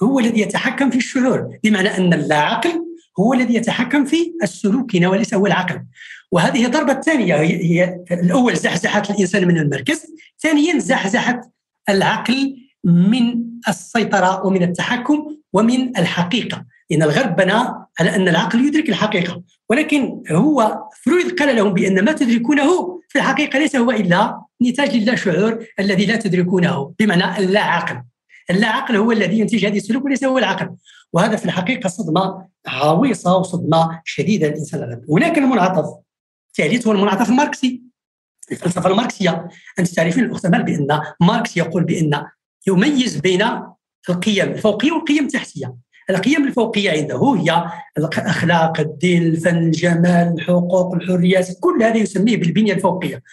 هو 0.04 0.20
الذي 0.20 0.42
يتحكم 0.42 0.90
في 0.90 0.98
الشعور 0.98 1.58
بمعنى 1.64 1.98
أن 1.98 2.14
اللا 2.14 2.36
عقل 2.36 2.86
هو 3.20 3.34
الذي 3.34 3.56
يتحكم 3.56 4.06
في 4.06 4.34
السلوك 4.44 4.94
وليس 4.94 5.34
هو 5.34 5.48
العقل. 5.48 5.82
وهذه 6.32 6.66
الضربه 6.66 6.92
الثانية 6.92 7.36
هي 7.36 8.00
الأول 8.12 8.56
زحزحت 8.56 9.10
الإنسان 9.10 9.48
من 9.48 9.58
المركز 9.58 10.06
ثانيا 10.42 10.80
زحزحت 10.80 11.40
العقل 11.90 12.56
من 12.84 13.44
السيطرة 13.68 14.46
ومن 14.46 14.64
التحكم 14.64 15.38
ومن 15.54 15.98
الحقيقة. 15.98 16.66
لأن 16.90 17.04
الغرب 17.04 17.36
بنى 17.36 17.54
على 18.00 18.16
أن 18.16 18.28
العقل 18.28 18.66
يدرك 18.66 18.90
الحقيقة. 18.90 19.44
ولكن 19.70 20.24
هو 20.32 20.80
فرويد 21.04 21.40
قال 21.40 21.56
لهم 21.56 21.74
بأن 21.74 22.06
ما 22.06 22.12
تدركونه 22.12 23.02
في 23.10 23.18
الحقيقة 23.18 23.60
ليس 23.60 23.76
هو 23.76 23.92
إلا 23.92 24.42
نتاج 24.62 24.96
للاشعور 24.98 25.66
الذي 25.80 26.06
لا 26.06 26.16
تدركونه 26.16 26.94
بمعنى 27.00 27.38
اللا 27.38 27.62
عقل 27.62 28.04
اللا 28.50 28.68
عقل 28.68 28.96
هو 28.96 29.12
الذي 29.12 29.40
ينتج 29.40 29.66
هذا 29.66 29.78
السلوك 29.78 30.06
وليس 30.06 30.24
هو 30.24 30.38
العقل. 30.38 30.76
وهذا 31.14 31.36
في 31.36 31.46
الحقيقة 31.46 31.88
صدمة 31.88 32.48
عويصة 32.68 33.38
وصدمة 33.38 34.02
شديدة 34.06 34.48
للإنسان 34.48 34.84
الغربي. 34.84 35.06
هناك 35.10 35.38
المنعطف. 35.38 35.86
الثالث 36.50 36.88
هو 36.88 36.94
المنعطف 36.94 37.30
الماركسي 37.30 37.82
الفلسفة 38.52 38.90
الماركسية. 38.90 39.48
أنت 39.80 39.88
تعرفين 39.88 40.24
الأخت 40.24 40.48
بأن 40.48 41.02
ماركس 41.22 41.58
يقول 41.58 41.84
بأن 41.84 42.26
يميز 42.68 43.18
بين 43.18 43.42
القيم 44.10 44.48
الفوقيه 44.48 44.92
والقيم 44.92 45.26
التحتية. 45.26 45.76
القيم 46.10 46.48
الفوقية 46.48 46.92
عنده 46.92 47.36
هي 47.38 47.72
الأخلاق 47.98 48.80
الدين 48.80 49.24
الفن 49.24 49.58
الجمال 49.58 50.34
الحقوق 50.38 50.96
الحريات 50.96 51.48
كل 51.60 51.84
هذا 51.84 51.98
يسميه 51.98 52.38
بالبنية 52.38 52.74
الفوقية. 52.74 53.24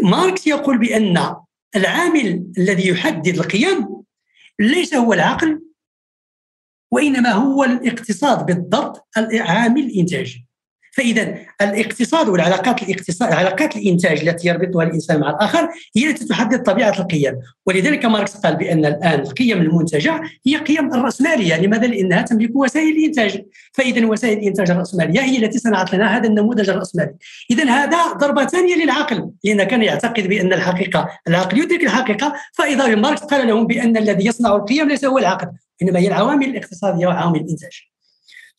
ماركس 0.00 0.46
يقول 0.46 0.78
بأن 0.78 1.34
العامل 1.76 2.46
الذي 2.58 2.88
يحدد 2.88 3.34
القيم 3.34 3.88
ليس 4.58 4.94
هو 4.94 5.12
العقل 5.12 5.62
وإنما 6.92 7.30
هو 7.30 7.64
الاقتصاد 7.64 8.46
بالضبط 8.46 9.08
عامل 9.32 9.82
الانتاج 9.82 10.42
فإذا 10.92 11.34
الاقتصاد 11.60 12.28
والعلاقات 12.28 12.82
الاقتصاد 12.82 13.32
علاقات 13.32 13.76
الإنتاج 13.76 14.28
التي 14.28 14.48
يربطها 14.48 14.82
الإنسان 14.84 15.20
مع 15.20 15.30
الآخر 15.30 15.68
هي 15.96 16.10
التي 16.10 16.24
تحدد 16.24 16.62
طبيعة 16.62 17.00
القيم. 17.00 17.38
ولذلك 17.66 18.04
ماركس 18.04 18.36
قال 18.36 18.56
بأن 18.56 18.86
الآن 18.86 19.20
القيم 19.20 19.60
المنتجة 19.60 20.20
هي 20.46 20.56
قيم 20.56 20.94
الرأسمالية 20.94 21.60
لماذا؟ 21.60 21.86
لأنها 21.86 22.22
تملك 22.22 22.50
وسائل 22.56 22.96
الانتاج 22.96 23.42
فإذا 23.72 24.06
وسائل 24.06 24.38
الإنتاج 24.38 24.70
الرأسمالية 24.70 25.20
هي 25.20 25.44
التي 25.44 25.58
صنعت 25.58 25.94
لنا 25.94 26.16
هذا 26.16 26.28
النموذج 26.28 26.70
الرأسمالي. 26.70 27.14
إذا 27.50 27.70
هذا 27.70 28.12
ضربة 28.12 28.46
ثانية 28.46 28.74
للعقل. 28.74 29.30
لأن 29.44 29.62
كان 29.62 29.82
يعتقد 29.82 30.26
بأن 30.26 30.52
الحقيقة 30.52 31.08
العقل 31.28 31.58
يدرك 31.58 31.84
الحقيقة. 31.84 32.34
فإذا 32.52 32.94
ماركس 32.94 33.22
قال 33.22 33.48
لهم 33.48 33.66
بأن 33.66 33.96
الذي 33.96 34.26
يصنع 34.26 34.56
القيم 34.56 34.88
ليس 34.88 35.04
هو 35.04 35.18
العقل 35.18 35.48
إنما 35.82 35.98
هي 35.98 36.08
العوامل 36.08 36.46
الاقتصادية 36.46 37.06
وعوامل 37.06 37.40
الإنتاج. 37.40 37.89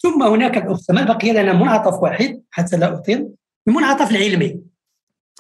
ثم 0.02 0.24
هناك 0.24 0.58
الأخت 0.58 0.92
ما 0.92 1.04
بقي 1.04 1.32
لنا 1.32 1.54
منعطف 1.54 2.04
واحد 2.04 2.42
حتى 2.52 2.78
لا 2.78 2.94
أطيل 2.94 3.28
المنعطف 3.68 4.12
العلمي. 4.12 4.71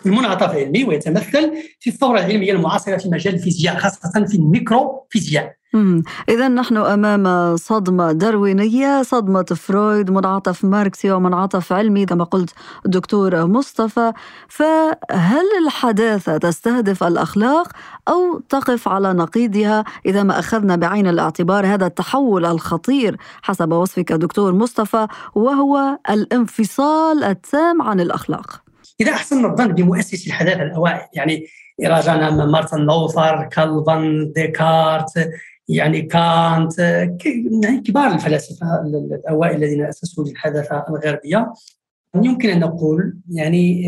المنعطف 0.06 0.52
العلمي 0.52 0.84
ويتمثل 0.84 1.52
في 1.80 1.90
الثورة 1.90 2.20
العلمية 2.20 2.52
المعاصرة 2.52 2.98
في 2.98 3.10
مجال 3.10 3.34
الفيزياء 3.34 3.78
خاصة 3.78 4.26
في 4.26 4.36
الميكرو 4.36 5.08
فيزياء 5.10 5.62
إذا 6.30 6.48
نحن 6.48 6.78
أمام 6.78 7.56
صدمة 7.58 8.12
داروينية 8.12 9.04
صدمة 9.04 9.44
فرويد 9.44 10.12
منعطف 10.12 10.66
ماركسي 10.66 11.12
ومنعطف 11.12 11.74
علمي 11.74 12.06
كما 12.06 12.24
قلت 12.24 12.50
دكتور 12.86 13.46
مصطفى. 13.46 14.14
فهل 14.48 15.46
الحداثة 15.66 16.38
تستهدف 16.38 17.04
الأخلاق 17.04 17.68
أو 18.08 18.40
تقف 18.50 18.88
على 18.88 19.14
نقيضها؟ 19.14 19.84
إذا 20.06 20.24
ما 20.24 20.40
أخذنا 20.40 20.76
بعين 20.76 21.08
الاعتبار 21.08 21.66
هذا 21.66 21.86
التحول 21.86 22.46
الخطير 22.46 23.18
حسب 23.42 23.72
وصفك 23.72 24.12
دكتور 24.12 24.54
مصطفى 24.54 25.08
وهو 25.36 25.98
الانفصال 26.10 27.24
التام 27.24 27.82
عن 27.82 28.00
الأخلاق. 28.00 28.71
إذا 29.02 29.12
أحسن 29.12 29.46
الظن 29.46 29.68
بمؤسسي 29.68 30.30
الحداثة 30.30 30.64
الأوائل 30.64 31.08
يعني 31.14 31.48
راجعنا 31.86 32.46
مارتن 32.46 32.78
لوثر 32.78 33.50
كالفن 33.52 34.32
ديكارت 34.36 35.30
يعني 35.70 36.02
كانت 36.02 36.80
يعني 37.64 37.82
كبار 37.86 38.08
الفلاسفة 38.08 38.82
الأوائل 39.26 39.56
الذين 39.56 39.86
أسسوا 39.86 40.24
للحداثة 40.24 40.86
الغربية. 40.90 41.54
يمكن 42.16 42.50
أن 42.50 42.60
نقول 42.60 43.18
يعني 43.30 43.86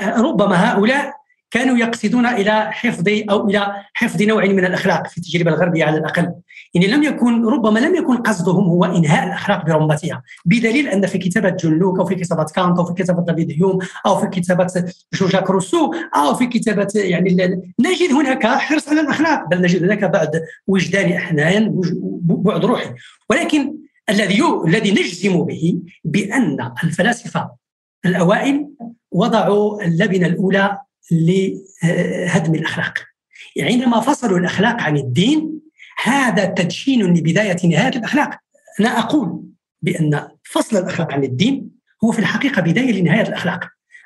آه، 0.00 0.20
ربما 0.20 0.72
هؤلاء 0.72 1.12
كانوا 1.50 1.76
يقصدون 1.76 2.26
إلى 2.26 2.72
حفظ 2.72 3.04
أو 3.30 3.48
إلى 3.48 3.72
حفظ 3.94 4.22
نوع 4.22 4.44
من 4.44 4.64
الأخلاق 4.64 5.06
في 5.06 5.18
التجربة 5.18 5.50
الغربية 5.50 5.84
على 5.84 5.98
الأقل. 5.98 6.32
يعني 6.74 6.86
لم 6.86 7.02
يكن 7.02 7.46
ربما 7.46 7.78
لم 7.78 7.94
يكن 7.94 8.16
قصدهم 8.16 8.64
هو 8.64 8.84
إنهاء 8.84 9.26
الأخلاق 9.26 9.66
برمتها 9.66 10.22
بدليل 10.44 10.88
أن 10.88 11.06
في 11.06 11.18
كتابة 11.18 11.56
لوك 11.64 11.98
أو 11.98 12.06
في 12.06 12.14
كتابة 12.14 12.44
كانت 12.44 12.78
أو 12.78 12.84
في 12.84 13.02
كتابة 13.02 13.24
دافيد 13.24 13.50
هيوم 13.50 13.78
أو 14.06 14.20
في 14.20 14.26
كتابة 14.26 14.84
جوجاك 15.14 15.50
روسو 15.50 15.92
أو 16.16 16.34
في 16.34 16.46
كتابة 16.46 16.88
يعني 16.94 17.62
نجد 17.80 18.12
هناك 18.12 18.46
حرص 18.46 18.88
على 18.88 19.00
الأخلاق 19.00 19.48
بل 19.48 19.62
نجد 19.62 19.82
هناك 19.82 20.04
بعد 20.04 20.42
وجدان 20.66 21.12
أحيانا 21.12 21.72
بعد 22.22 22.64
روحي. 22.64 22.94
ولكن 23.30 23.74
الذي 24.10 24.42
الذي 24.66 24.90
نجزم 24.90 25.44
به 25.44 25.78
بأن 26.04 26.72
الفلاسفة 26.84 27.50
الأوائل 28.06 28.68
وضعوا 29.10 29.82
اللبنة 29.82 30.26
الأولى 30.26 30.78
لهدم 31.10 32.54
الأخلاق. 32.54 32.94
يعني 33.56 33.72
عندما 33.72 34.00
فصلوا 34.00 34.38
الأخلاق 34.38 34.80
عن 34.80 34.96
الدين 34.96 35.51
هذا 36.02 36.44
تدشين 36.44 37.02
لبداية 37.02 37.56
نهاية 37.64 37.96
الأخلاق. 37.96 38.30
أنا 38.80 38.98
أقول 38.98 39.42
بأن 39.82 40.28
فصل 40.44 40.76
الأخلاق 40.76 41.12
عن 41.12 41.24
الدين 41.24 41.70
هو 42.04 42.12
في 42.12 42.18
الحقيقة 42.18 42.62
بداية 42.62 42.92
لنهاية 42.92 43.28
الأخلاق. 43.28 43.60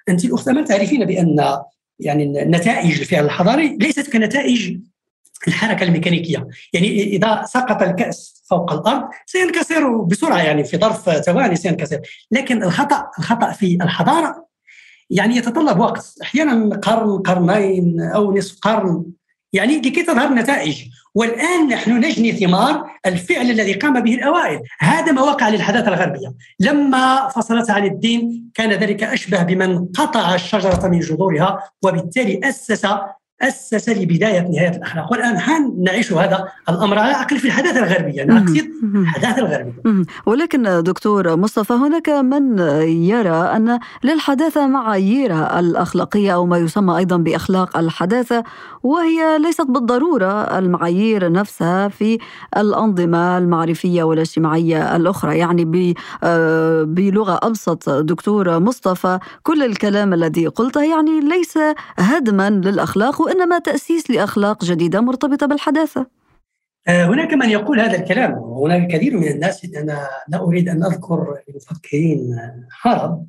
أنت 0.08 0.24
الأخت 0.24 0.48
أمل 0.48 0.64
تعرفين 0.64 1.04
بأن 1.04 1.58
يعني 2.00 2.44
نتائج 2.44 3.00
الفعل 3.00 3.24
الحضاري 3.24 3.76
ليست 3.80 4.12
كنتائج 4.12 4.78
الحركة 5.48 5.84
الميكانيكية. 5.84 6.48
يعني 6.72 7.02
إذا 7.02 7.42
سقط 7.46 7.82
الكأس 7.82 8.44
فوق 8.50 8.72
الأرض 8.72 9.08
سينكسر 9.26 9.96
بسرعة 9.96 10.38
يعني 10.38 10.64
في 10.64 10.76
ظرف 10.76 11.10
ثواني 11.10 11.56
سينكسر. 11.56 12.00
لكن 12.30 12.62
الخطأ 12.62 13.10
الخطأ 13.18 13.52
في 13.52 13.78
الحضارة 13.82 14.46
يعني 15.10 15.36
يتطلب 15.36 15.80
وقت. 15.80 16.14
أحيانا 16.22 16.76
قرن 16.76 17.18
قرنين 17.18 18.00
أو 18.00 18.36
نصف 18.36 18.58
قرن. 18.58 19.04
يعني 19.52 19.76
لكي 19.76 20.02
تظهر 20.02 20.26
النتائج 20.26 20.82
والآن 21.14 21.68
نحن 21.68 21.96
نجني 22.00 22.32
ثمار 22.32 22.90
الفعل 23.06 23.50
الذي 23.50 23.72
قام 23.72 24.00
به 24.00 24.14
الأوائل. 24.14 24.60
هذا 24.80 25.12
ما 25.12 25.22
وقع 25.22 25.48
للحداثة 25.48 25.88
الغربية. 25.88 26.34
لما 26.60 27.28
فصلت 27.28 27.70
عن 27.70 27.84
الدين 27.84 28.50
كان 28.54 28.72
ذلك 28.72 29.02
أشبه 29.02 29.42
بمن 29.42 29.86
قطع 29.86 30.34
الشجرة 30.34 30.88
من 30.88 31.00
جذورها 31.00 31.70
وبالتالي 31.82 32.40
أسس 32.44 32.86
أسس 33.42 33.88
لبداية 33.88 34.40
نهاية 34.40 34.76
الأخلاق. 34.76 35.12
والآن 35.12 35.74
نعيش 35.84 36.12
هذا 36.12 36.48
الأمر 36.68 36.98
على 36.98 37.10
الاقل 37.10 37.38
في 37.38 37.44
الحداثة 37.44 37.78
الغربية 37.78 38.22
أنا 38.22 38.38
اقصد 38.38 38.68
الحداثة 38.94 39.38
الغربية. 39.38 40.04
ولكن 40.26 40.82
دكتور 40.82 41.36
مصطفى 41.36 41.72
هناك 41.72 42.08
من 42.08 42.58
يرى 42.88 43.30
أن 43.30 43.78
للحداثة 44.04 44.66
معاييرها 44.66 45.60
الأخلاقية 45.60 46.34
أو 46.34 46.46
ما 46.46 46.58
يسمى 46.58 46.96
أيضا 46.96 47.16
بأخلاق 47.16 47.76
الحداثة 47.76 48.44
وهي 48.82 49.38
ليست 49.38 49.66
بالضرورة 49.68 50.58
المعايير 50.58 51.32
نفسها 51.32 51.88
في 51.88 52.18
الأنظمة 52.56 53.38
المعرفية 53.38 54.02
والاجتماعية 54.02 54.96
الأخرى. 54.96 55.38
يعني 55.38 55.94
آه، 56.24 56.82
بلغة 56.82 57.40
أبسط 57.42 57.90
دكتور 57.90 58.58
مصطفى 58.58 59.18
كل 59.42 59.62
الكلام 59.62 60.14
الذي 60.14 60.46
قلته 60.46 60.82
يعني 60.82 61.20
ليس 61.20 61.58
هدما 61.98 62.50
للأخلاق 62.50 63.25
وإنما 63.26 63.58
تأسيس 63.58 64.10
لأخلاق 64.10 64.64
جديدة 64.64 65.00
مرتبطة 65.00 65.46
بالحداثة. 65.46 66.06
آه، 66.88 67.06
هناك 67.06 67.34
من 67.34 67.50
يقول 67.50 67.80
هذا 67.80 67.96
الكلام. 67.96 68.32
وهناك 68.32 68.90
كثير 68.90 69.16
من 69.16 69.28
الناس 69.28 69.64
أنا 69.64 70.08
لا 70.28 70.42
أريد 70.42 70.68
أن 70.68 70.84
أذكر 70.84 71.36
المفكرين 71.48 72.38
عرب. 72.84 73.26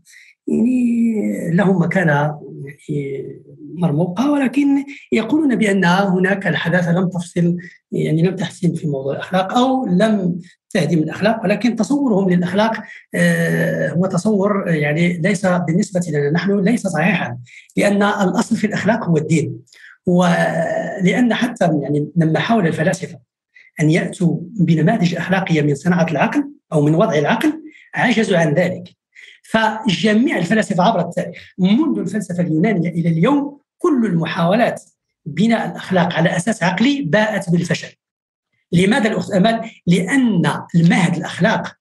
يعني 0.47 1.51
لهم 1.53 1.81
مكانة 1.81 2.39
مرموقة 3.75 4.31
ولكن 4.31 4.86
يقولون 5.12 5.55
بأن 5.55 5.86
هناك 5.86 6.47
الحداثة 6.47 6.91
لم 6.91 7.10
تفصل 7.10 7.57
يعني 7.91 8.21
لم 8.21 8.36
تحسن 8.36 8.73
في 8.73 8.88
موضوع 8.88 9.13
الأخلاق 9.13 9.57
أو 9.57 9.86
لم 9.86 10.39
تهدم 10.69 10.97
الأخلاق 10.97 11.43
ولكن 11.43 11.75
تصورهم 11.75 12.29
للأخلاق 12.29 12.83
آه، 13.15 13.89
هو 13.89 14.05
تصور 14.05 14.63
يعني 14.67 15.17
ليس 15.17 15.45
بالنسبة 15.45 16.01
لنا 16.10 16.31
نحن 16.31 16.60
ليس 16.60 16.88
صحيحا 16.88 17.38
لأن 17.77 18.03
الأصل 18.03 18.55
في 18.55 18.67
الأخلاق 18.67 19.03
هو 19.03 19.17
الدين. 19.17 19.60
ولأن 20.07 21.33
حتى 21.33 21.69
يعني 21.81 22.11
لما 22.15 22.39
حاول 22.39 22.67
الفلاسفة 22.67 23.19
أن 23.81 23.89
يأتوا 23.89 24.39
بنماذج 24.59 25.15
أخلاقية 25.15 25.61
من 25.61 25.75
صناعة 25.75 26.07
العقل 26.11 26.51
أو 26.73 26.81
من 26.81 26.95
وضع 26.95 27.13
العقل 27.13 27.63
عجزوا 27.95 28.37
عن 28.37 28.53
ذلك 28.53 28.83
فجميع 29.43 30.37
الفلاسفة 30.37 30.83
عبر 30.83 30.99
التاريخ 30.99 31.53
منذ 31.59 31.99
الفلسفة 31.99 32.43
اليونانية 32.43 32.89
إلى 32.89 33.09
اليوم 33.09 33.59
كل 33.77 34.05
المحاولات 34.05 34.83
بناء 35.25 35.71
الأخلاق 35.71 36.13
على 36.13 36.37
أساس 36.37 36.63
عقلي 36.63 37.01
باءت 37.01 37.49
بالفشل. 37.49 37.93
لماذا 38.71 39.09
الأخت 39.09 39.31
امل؟ 39.31 39.69
لأن 39.87 40.53
المهد 40.75 41.15
الأخلاق 41.15 41.75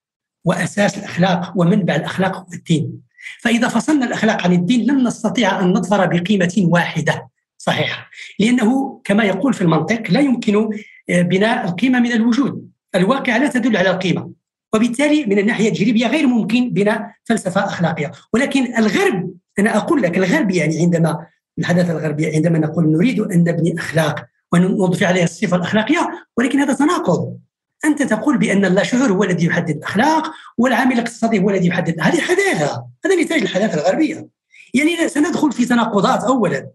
وأساس 0.45 0.99
الأخلاق 0.99 1.53
ومنبع 1.57 1.97
الأخلاق 1.97 2.37
هو 2.37 2.47
الدين. 2.53 3.01
فإذا 3.41 3.69
فصلنا 3.69 4.07
الأخلاق 4.07 4.43
عن 4.43 4.53
الدين 4.53 4.91
لن 4.91 5.07
نستطيع 5.07 5.61
أن 5.61 5.73
نظفر 5.73 6.07
بقيمة 6.07 6.55
واحدة 6.59 7.29
صحيحه، 7.67 8.11
لأنه 8.39 9.01
كما 9.05 9.25
يقول 9.25 9.55
في 9.55 9.63
المنطق 9.63 10.03
لا 10.09 10.21
يمكن 10.21 10.71
بناء 11.09 11.69
القيمة 11.69 12.01
من 12.01 12.13
الوجود، 12.13 12.69
الواقع 12.95 13.37
لا 13.37 13.49
تدل 13.49 13.77
على 13.77 13.91
القيمة، 13.91 14.31
وبالتالي 14.75 15.25
من 15.25 15.39
الناحية 15.39 15.69
التجريبيه 15.69 16.07
غير 16.07 16.27
ممكن 16.27 16.71
بناء 16.71 17.11
فلسفة 17.25 17.65
أخلاقية. 17.65 18.13
ولكن 18.33 18.77
الغرب 18.77 19.31
أنا 19.59 19.77
أقول 19.77 20.03
لك 20.03 20.19
الغرب 20.19 20.51
يعني 20.51 20.81
عندما 20.81 21.27
الحداثه 21.59 21.93
الغربيه 21.93 22.35
عندما 22.35 22.59
نقول 22.59 22.93
نريد 22.93 23.21
أن 23.21 23.39
نبني 23.39 23.79
أخلاق 23.79 24.27
ونضيف 24.53 25.03
عليها 25.03 25.25
الصفة 25.25 25.57
الأخلاقية 25.57 26.11
ولكن 26.37 26.61
هذا 26.61 26.73
تناقض. 26.73 27.37
أنت 27.85 28.03
تقول 28.03 28.39
بأن 28.39 28.65
اللاشعور 28.65 29.13
هو 29.13 29.25
الذي 29.25 29.47
يحدد 29.47 29.77
الأخلاق 29.77 30.33
والعامل 30.59 30.93
الاقتصادي 30.93 31.39
هو 31.39 31.51
الذي 31.51 31.67
يحدد. 31.67 32.01
هذه 32.01 32.21
حداثة. 32.21 32.85
هذا 33.05 33.23
نتاج 33.23 33.43
الحداثة 33.43 33.81
الغربية. 33.81 34.29
يعني 34.75 35.09
سندخل 35.09 35.53
في 35.53 35.65
تناقضات 35.65 36.25
اولا 36.25 36.71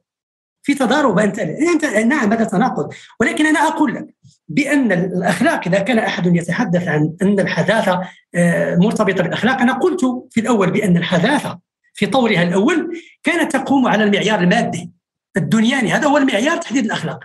في 0.64 0.74
تضارب 0.74 1.20
أنت. 1.20 1.40
أنت 1.40 1.86
نعم 1.86 2.34
هذا 2.34 2.44
تناقض. 2.44 2.94
ولكن 3.20 3.46
أنا 3.46 3.60
أقول 3.60 3.96
لك 3.96 4.16
بأن 4.48 4.92
الأخلاق 4.92 5.68
إذا 5.68 5.80
كان 5.80 6.00
أحد 6.00 6.36
يتحدث 6.36 6.88
عن 6.88 7.14
أن 7.22 7.40
الحداثة 7.40 8.02
آه، 8.36 8.76
مرتبطة 8.76 9.24
بالأخلاق 9.24 9.62
أنا 9.62 9.74
قلت 9.74 10.02
في 10.32 10.40
الأول 10.40 10.72
بأن 10.72 10.98
الحداثة 10.98 11.60
في 11.94 12.06
طورها 12.06 12.44
الأول 12.44 13.02
كانت 13.24 13.52
تقوم 13.52 13.88
على 13.88 14.04
المعيار 14.04 14.40
المادي 14.40 14.92
الدنياني. 15.38 15.94
هذا 15.94 16.08
هو 16.08 16.18
المعيار 16.18 16.58
تحديد 16.58 16.86
الأخلاق. 16.86 17.20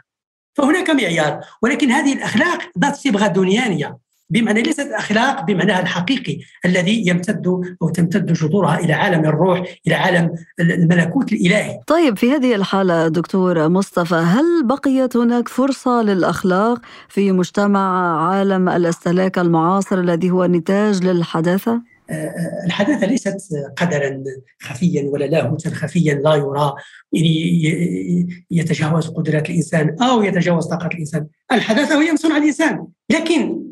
فهناك 0.54 0.90
معيار 0.90 1.40
ولكن 1.62 1.90
هذه 1.90 2.12
الأخلاق 2.12 2.58
ذات 2.78 2.96
صبغة 2.96 3.26
دنيانية. 3.26 3.98
بمعنى 4.30 4.62
ليست 4.62 4.88
اخلاق 4.92 5.44
بمعناها 5.44 5.82
الحقيقي 5.82 6.38
الذي 6.64 7.08
يمتد 7.08 7.46
أو 7.82 7.88
تمتد 7.88 8.32
جذورها 8.32 8.78
إلى 8.78 8.92
عالم 8.92 9.24
الروح 9.24 9.62
إلى 9.86 9.94
عالم 9.94 10.30
الملكوت 10.60 11.32
الإلهي. 11.32 11.80
طيب 11.86 12.18
في 12.18 12.30
هذه 12.30 12.54
الحالة 12.54 13.08
دكتور 13.08 13.68
مصطفى 13.68 14.14
هل 14.14 14.66
بقيت 14.66 15.16
هناك 15.16 15.48
فرصة 15.48 16.02
للأخلاق 16.02 16.80
في 17.08 17.32
مجتمع 17.32 18.16
عالم 18.28 18.68
الاستهلاك 18.68 19.38
المعاصر 19.38 20.00
الذي 20.00 20.30
هو 20.30 20.46
نتاج 20.46 21.04
للحداثة؟ 21.04 21.82
آه، 22.10 22.12
آه، 22.12 22.66
الحداثة 22.66 23.06
ليست 23.06 23.36
قدرا 23.76 24.22
خفيا 24.62 25.10
ولا 25.12 25.24
لاهوتا 25.24 25.70
خفيا 25.70 26.14
لا 26.14 26.34
يرى 26.34 26.74
يعني 27.12 28.44
يتجاوز 28.50 29.08
قدرات 29.08 29.50
الإنسان 29.50 29.96
أو 30.02 30.22
يتجاوز 30.22 30.66
طاقة 30.66 30.86
الإنسان 30.86 31.26
الحداثة 31.52 32.02
هي 32.02 32.10
من 32.10 32.16
صنع 32.16 32.36
الإنسان 32.36 32.86
لكن 33.10 33.66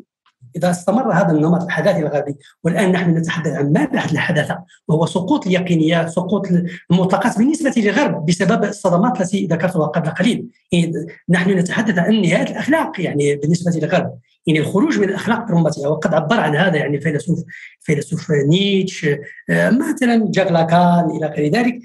إذا 0.55 0.71
استمر 0.71 1.13
هذا 1.13 1.31
النمط 1.31 1.63
الحداثي 1.63 1.99
الغربي 1.99 2.35
والآن 2.63 2.91
نحن 2.91 3.17
نتحدث 3.17 3.51
عن 3.51 3.73
ما 3.73 3.85
بعد 3.85 4.11
الحداثة 4.11 4.63
وهو 4.87 5.05
سقوط 5.05 5.47
اليقينيات 5.47 6.09
سقوط 6.09 6.47
المطلقات 6.91 7.37
بالنسبة 7.37 7.73
للغرب 7.77 8.25
بسبب 8.25 8.63
الصدمات 8.63 9.21
التي 9.21 9.45
ذكرتها 9.45 9.85
قبل 9.85 10.09
قليل. 10.09 10.47
يعني 10.71 10.93
نحن 11.29 11.49
نتحدث 11.49 11.97
عن 11.97 12.21
نهاية 12.21 12.51
الأخلاق 12.51 13.01
يعني 13.01 13.35
بالنسبة 13.35 13.71
للغرب. 13.71 14.19
يعني 14.47 14.59
الخروج 14.59 14.99
من 14.99 15.09
الأخلاق 15.09 15.47
برمتها 15.47 15.87
وقد 15.87 16.13
عبر 16.13 16.39
عن 16.39 16.55
هذا 16.55 16.77
يعني 16.77 16.97
الفيلسوف 16.97 17.39
فيلسوف 17.79 18.31
نيتش 18.31 19.05
آه، 19.49 19.69
مثلا 19.69 20.25
جاك 20.31 20.51
لاكان 20.51 21.09
إلى 21.09 21.27
غير 21.27 21.51
ذلك. 21.51 21.79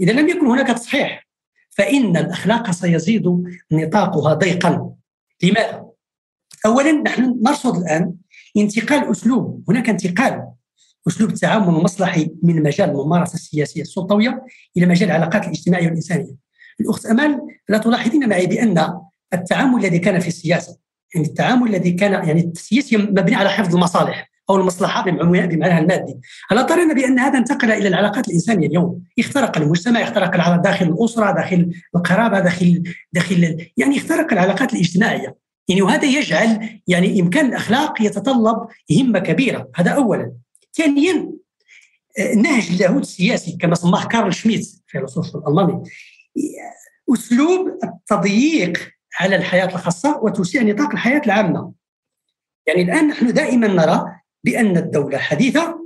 إذا 0.00 0.12
لم 0.12 0.28
يكن 0.28 0.46
هناك 0.46 0.66
تصحيح 0.66 1.26
فإن 1.70 2.16
الأخلاق 2.16 2.70
سيزيد 2.70 3.44
نطاقها 3.72 4.34
ضيقا. 4.34 4.90
لماذا؟ 5.42 5.83
اولا 6.66 6.92
نحن 6.92 7.40
نرصد 7.42 7.76
الآن 7.76 8.14
انتقال 8.56 9.10
أسلوب. 9.10 9.64
هناك 9.68 9.88
انتقال 9.88 10.42
أسلوب 11.08 11.30
التعامل 11.30 11.68
المصلحي 11.68 12.30
من 12.42 12.62
مجال 12.62 12.90
الممارسة 12.90 13.34
السياسية 13.34 13.82
السلطوية 13.82 14.44
إلى 14.76 14.86
مجال 14.86 15.10
العلاقات 15.10 15.44
الاجتماعية 15.44 15.86
والإنسانية. 15.86 16.34
الأخت 16.80 17.06
أمال 17.06 17.40
لا 17.68 17.78
تلاحظين 17.78 18.28
معي 18.28 18.46
بأن 18.46 18.98
التعامل 19.34 19.80
الذي 19.80 19.98
كان 19.98 20.20
في 20.20 20.28
السياسة 20.28 20.78
يعني 21.14 21.26
التعامل 21.26 21.68
الذي 21.68 21.92
كان 21.92 22.12
يعني 22.12 22.52
السياسي 22.56 22.96
مبني 22.96 23.34
على 23.34 23.50
حفظ 23.50 23.74
المصالح 23.74 24.30
أو 24.50 24.56
المصلحة 24.56 25.10
بمعناها 25.10 25.78
المادي. 25.78 26.16
الا 26.52 26.62
ترون 26.62 26.94
بأن 26.94 27.18
هذا 27.18 27.38
انتقل 27.38 27.72
إلى 27.72 27.88
العلاقات 27.88 28.28
الإنسانية 28.28 28.66
اليوم؟ 28.66 29.02
اخترق 29.18 29.58
المجتمع 29.58 30.02
اخترق 30.02 30.56
داخل 30.56 30.86
الأسرة 30.86 31.32
داخل 31.32 31.70
القرابة 31.96 32.40
داخل 32.40 32.82
داخل 33.12 33.68
يعني 33.76 33.96
اخترق 33.96 34.32
العلاقات 34.32 34.72
الاجتماعية. 34.72 35.43
يعني 35.68 35.82
وهذا 35.82 36.04
يجعل 36.04 36.80
يعني 36.86 37.20
إمكان 37.20 37.46
الأخلاق 37.46 38.02
يتطلب 38.02 38.66
همة 39.00 39.18
كبيرة. 39.18 39.70
هذا 39.74 39.90
اولا. 39.90 40.32
ثانيا 40.72 41.32
نهج 42.36 42.70
اللاهوت 42.70 43.02
السياسي 43.02 43.56
كما 43.60 43.74
سماه 43.74 44.06
كارل 44.06 44.34
شميت 44.34 44.82
فيلسوف 44.86 45.36
الألماني 45.36 45.82
أسلوب 47.14 47.78
التضييق 47.84 48.90
على 49.20 49.36
الحياة 49.36 49.66
الخاصة 49.66 50.20
وتوسيع 50.22 50.62
نطاق 50.62 50.90
الحياة 50.90 51.22
العامة. 51.26 51.72
يعني 52.66 52.82
الآن 52.82 53.08
نحن 53.08 53.32
دائما 53.32 53.66
نرى 53.66 54.04
بأن 54.44 54.76
الدولة 54.76 55.16
الحديثه 55.16 55.80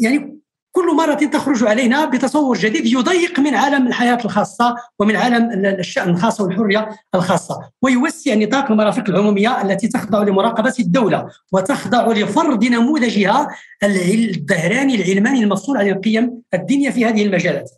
يعني 0.00 0.37
كل 0.78 0.96
مرة 0.96 1.14
تخرج 1.14 1.64
علينا 1.64 2.04
بتصور 2.04 2.58
جديد 2.58 2.86
يضيق 2.86 3.40
من 3.40 3.54
عالم 3.54 3.86
الحياة 3.86 4.18
الخاصة 4.24 4.76
ومن 4.98 5.16
عالم 5.16 5.66
الشأن 5.66 6.10
الخاص 6.10 6.40
والحرية 6.40 6.88
الخاصة 7.14 7.60
ويوسع 7.82 8.34
نطاق 8.34 8.70
المرافق 8.70 9.04
العمومية 9.08 9.62
التي 9.62 9.88
تخضع 9.88 10.22
لمراقبة 10.22 10.74
الدولة 10.80 11.28
وتخضع 11.52 12.12
لفرض 12.12 12.64
نموذجها 12.64 13.48
الظهراني 13.82 14.94
العلماني 14.94 15.42
المفصول 15.44 15.76
عن 15.76 15.88
القيم 15.88 16.42
الدينية 16.54 16.90
في 16.90 17.04
هذه 17.04 17.22
المجالات. 17.26 17.70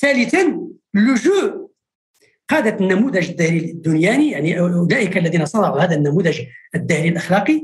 ثالثا 0.00 0.60
لجوء 0.94 1.65
قادة 2.48 2.76
النموذج 2.80 3.28
الدهري 3.30 3.58
الدنياني 3.58 4.30
يعني 4.30 4.60
أولئك 4.60 5.18
الذين 5.18 5.44
صنعوا 5.46 5.80
هذا 5.80 5.94
النموذج 5.94 6.40
الدهري 6.74 7.08
الأخلاقي 7.08 7.62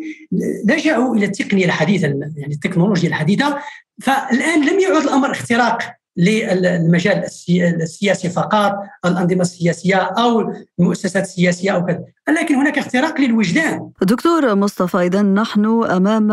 لجأوا 0.65 1.17
إلى 1.17 1.27
التقنية 1.27 1.65
الحديثة 1.65 2.07
يعني 2.07 2.55
التكنولوجيا 2.55 3.09
الحديثة 3.09 3.59
فالآن 4.03 4.67
لم 4.69 4.81
يعد 4.81 5.03
الأمر 5.03 5.31
اختراق 5.31 5.97
للمجال 6.17 7.25
السياسي 7.59 8.29
فقط 8.29 8.79
الأنظمة 9.05 9.41
السياسية 9.41 9.97
أو 9.97 10.53
المؤسسات 10.79 11.23
السياسية 11.23 11.71
أو 11.71 11.87
كذا. 11.87 12.05
لكن 12.29 12.55
هناك 12.55 12.79
اختراق 12.79 13.21
للوجدان. 13.21 13.91
دكتور 14.03 14.55
مصطفى 14.55 14.99
إذا 14.99 15.23
نحن 15.23 15.85
أمام 15.85 16.29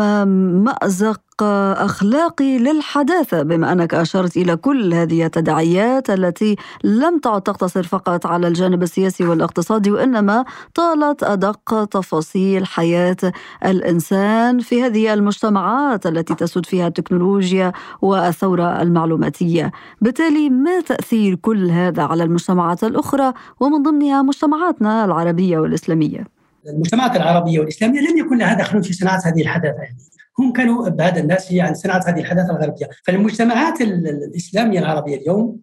مأزق 0.64 1.20
اخلاقي 1.42 2.58
للحداثة 2.58 3.42
بما 3.42 3.72
أنك 3.72 3.94
أشرت 3.94 4.36
إلى 4.36 4.56
كل 4.56 4.94
هذه 4.94 5.26
التداعيات 5.26 6.10
التي 6.10 6.56
لم 6.84 7.18
تعد 7.18 7.42
تقتصر 7.42 7.82
فقط 7.82 8.26
على 8.26 8.48
الجانب 8.48 8.82
السياسي 8.82 9.24
والاقتصادي 9.24 9.90
وإنما 9.90 10.44
طالت 10.74 11.22
أدق 11.22 11.84
تفاصيل 11.84 12.66
حياة 12.66 13.16
الإنسان 13.64 14.58
في 14.58 14.82
هذه 14.82 15.14
المجتمعات 15.14 16.06
التي 16.06 16.34
تسود 16.34 16.66
فيها 16.66 16.86
التكنولوجيا 16.86 17.72
والثورة 18.02 18.82
المعلوماتية، 18.82 19.72
بالتالي 20.00 20.50
ما 20.50 20.80
تأثير 20.80 21.34
كل 21.34 21.70
هذا 21.70 22.02
على 22.02 22.24
المجتمعات 22.24 22.84
الأخرى؟ 22.84 23.32
ومن 23.60 23.82
ضمنها 23.82 24.22
مجتمعاتنا 24.22 25.04
العربية 25.04 25.58
والاسلاميه؟ 25.90 26.26
المجتمعات 26.66 27.16
العربية 27.16 27.60
والإسلامية 27.60 28.00
لم 28.00 28.18
يكن 28.18 28.38
لها 28.38 28.54
دخل 28.54 28.84
في 28.84 28.92
صناعة 28.92 29.22
هذه 29.24 29.40
الحداثة 29.40 29.82
يعني 29.82 29.98
هم 30.38 30.52
كانوا 30.52 30.88
بعد 30.88 31.18
الناس 31.18 31.52
عن 31.52 31.74
صناعة 31.74 32.04
هذه 32.06 32.20
الحداثة 32.20 32.50
الغربية، 32.50 32.88
فالمجتمعات 33.04 33.80
الإسلامية 33.80 34.78
العربية 34.78 35.16
اليوم 35.16 35.60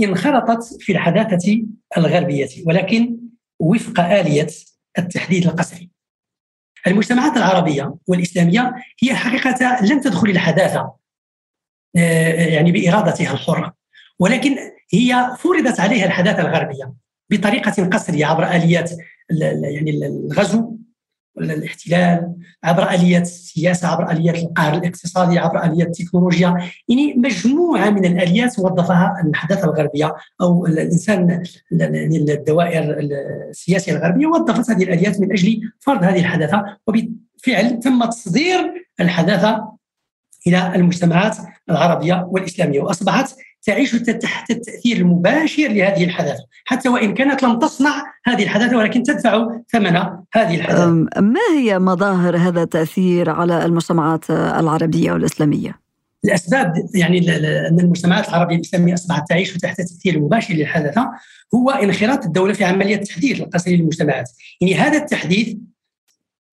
انخرطت 0.00 0.76
في 0.80 0.92
الحداثة 0.92 1.66
الغربية 1.96 2.48
ولكن 2.66 3.18
وفق 3.60 4.00
آلية 4.00 4.46
التحديد 4.98 5.46
القسري. 5.46 5.90
المجتمعات 6.86 7.36
العربية 7.36 7.94
والإسلامية 8.06 8.74
هي 9.02 9.14
حقيقة 9.14 9.84
لم 9.84 10.00
تدخل 10.00 10.30
الحداثة 10.30 10.92
آه، 11.96 12.46
يعني 12.46 12.72
بإرادتها 12.72 13.32
الحرة 13.32 13.74
ولكن 14.18 14.56
هي 14.92 15.36
فرضت 15.38 15.80
عليها 15.80 16.06
الحداثة 16.06 16.40
الغربية 16.40 16.92
بطريقة 17.30 17.84
قسريه 17.84 18.26
عبر 18.26 18.50
آليات 18.50 18.90
يعني 19.30 19.90
الغزو 20.06 20.78
الاحتلال 21.40 22.34
عبر 22.64 22.90
آليات 22.90 23.22
السياسة 23.22 23.88
عبر 23.88 24.10
آليات 24.10 24.34
القهر 24.34 24.74
الاقتصادي 24.74 25.38
عبر 25.38 25.64
آليات 25.64 25.86
التكنولوجيا. 25.86 26.56
يعني 26.88 27.14
مجموعة 27.14 27.90
من 27.90 28.04
الآليات 28.04 28.58
وظفها 28.58 29.22
الحداثة 29.24 29.64
الغربية 29.64 30.14
أو 30.40 30.66
الإنسان 30.66 31.42
يعني 31.70 32.16
الدوائر 32.16 32.98
السياسية 33.50 33.92
الغربية 33.92 34.26
وظفت 34.26 34.70
هذه 34.70 34.82
الآليات 34.82 35.20
من 35.20 35.32
أجل 35.32 35.60
فرض 35.78 36.02
هذه 36.04 36.18
الحداثة. 36.20 36.64
وبالفعل 36.86 37.80
تم 37.80 38.04
تصدير 38.04 38.88
الحداثة 39.00 39.78
إلى 40.46 40.74
المجتمعات 40.74 41.36
العربية 41.70 42.28
والإسلامية 42.30 42.80
وأصبحت 42.80 43.36
تعيش 43.68 43.90
تحت 43.92 44.50
التأثير 44.50 44.96
المباشر 44.96 45.68
لهذه 45.68 46.04
الحداثة. 46.04 46.44
حتى 46.64 46.88
وإن 46.88 47.14
كانت 47.14 47.42
لم 47.42 47.58
تصنع 47.58 48.04
هذه 48.24 48.42
الحداثة 48.42 48.76
ولكن 48.76 49.02
تدفع 49.02 49.48
ثمن 49.72 49.96
هذه 50.32 50.54
الحداثة. 50.54 50.90
ما 51.20 51.40
هي 51.58 51.78
مظاهر 51.78 52.36
هذا 52.36 52.62
التأثير 52.62 53.30
على 53.30 53.64
المجتمعات 53.64 54.30
العربية 54.30 55.12
والإسلامية؟ 55.12 55.80
الأسباب 56.24 56.72
يعني 56.94 57.18
أن 57.68 57.80
المجتمعات 57.80 58.28
العربية 58.28 58.56
الإسلامية 58.56 58.94
أصبحت 58.94 59.28
تعيش 59.28 59.56
تحت 59.56 59.80
التأثير 59.80 60.14
المباشر 60.14 60.54
للحداثة 60.54 61.10
هو 61.54 61.70
انخراط 61.70 62.24
الدولة 62.24 62.52
في 62.52 62.64
عملية 62.64 62.96
التحديث 62.96 63.40
القسري 63.40 63.76
للمجتمعات. 63.76 64.30
يعني 64.60 64.74
هذا 64.74 64.98
التحديث 64.98 65.56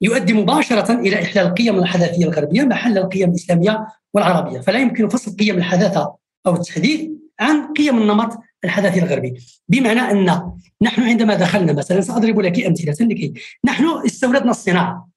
يؤدي 0.01 0.33
مباشرة 0.33 0.93
إلى 0.93 1.23
إحلال 1.23 1.47
القيم 1.47 1.79
الحداثية 1.79 2.25
الغربية 2.25 2.63
محل 2.63 2.97
القيم 2.97 3.29
الإسلامية 3.29 3.87
والعربية. 4.13 4.59
فلا 4.59 4.79
يمكن 4.79 5.07
فصل 5.07 5.35
قيم 5.35 5.57
الحداثة 5.57 6.24
أو 6.47 6.55
التحديث 6.55 7.09
عن 7.39 7.73
قيم 7.73 7.97
النمط 8.01 8.37
الحداثي 8.63 8.99
الغربي. 8.99 9.33
بمعنى 9.69 9.99
أن 9.99 10.51
نحن 10.81 11.01
عندما 11.01 11.35
دخلنا 11.35 11.73
مثلا 11.73 12.01
سأضرب 12.01 12.39
لك 12.39 12.65
أمثلة 12.65 13.07
لكي 13.07 13.33
نحن 13.65 13.85
استوردنا 14.05 14.51
الصناعة. 14.51 15.09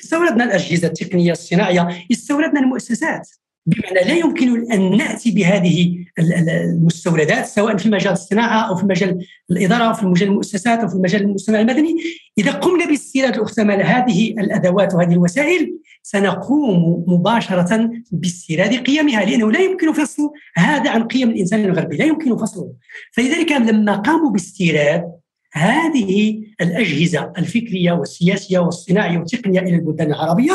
استوردنا 0.00 0.44
الأجهزة 0.44 0.88
التقنية 0.88 1.32
الصناعية 1.32 1.88
استوردنا 2.12 2.60
المؤسسات. 2.60 3.28
بمعنى 3.66 4.08
لا 4.08 4.14
يمكن 4.14 4.72
أن 4.72 4.96
نأتي 4.96 5.30
بهذه 5.30 6.04
المستوردات 6.18 7.46
سواء 7.46 7.76
في 7.76 7.90
مجال 7.90 8.12
الصناعة 8.12 8.68
أو 8.68 8.74
في 8.74 8.86
مجال 8.86 9.26
الإدارة 9.50 9.84
أو 9.84 9.94
في 9.94 10.06
مجال 10.06 10.28
المؤسسات 10.28 10.78
أو 10.78 10.88
في 10.88 10.96
مجال 10.96 11.22
المجتمع 11.22 11.60
المدني. 11.60 11.96
إذا 12.38 12.50
قمنا 12.50 12.86
باستيراد 12.86 13.34
الاختمال 13.34 13.82
هذه 13.82 14.30
الأدوات 14.30 14.94
وهذه 14.94 15.12
الوسائل 15.12 15.78
سنقوم 16.02 17.04
مباشرة 17.08 17.90
باستيراد 18.12 18.74
قيمها 18.74 19.24
لأنه 19.24 19.52
لا 19.52 19.60
يمكن 19.60 19.92
فصل 19.92 20.30
هذا 20.56 20.90
عن 20.90 21.04
قيم 21.04 21.30
الإنسان 21.30 21.64
الغربي 21.64 21.96
لا 21.96 22.04
يمكن 22.04 22.36
فصله. 22.36 22.72
فلذلك 23.12 23.52
لما 23.52 23.96
قاموا 23.96 24.30
باستيراد 24.30 25.12
هذه 25.52 26.42
الأجهزة 26.60 27.32
الفكرية 27.38 27.92
والسياسية 27.92 28.58
والصناعية 28.58 29.18
والتقنية 29.18 29.60
إلى 29.60 29.74
البلدان 29.74 30.06
العربية 30.06 30.52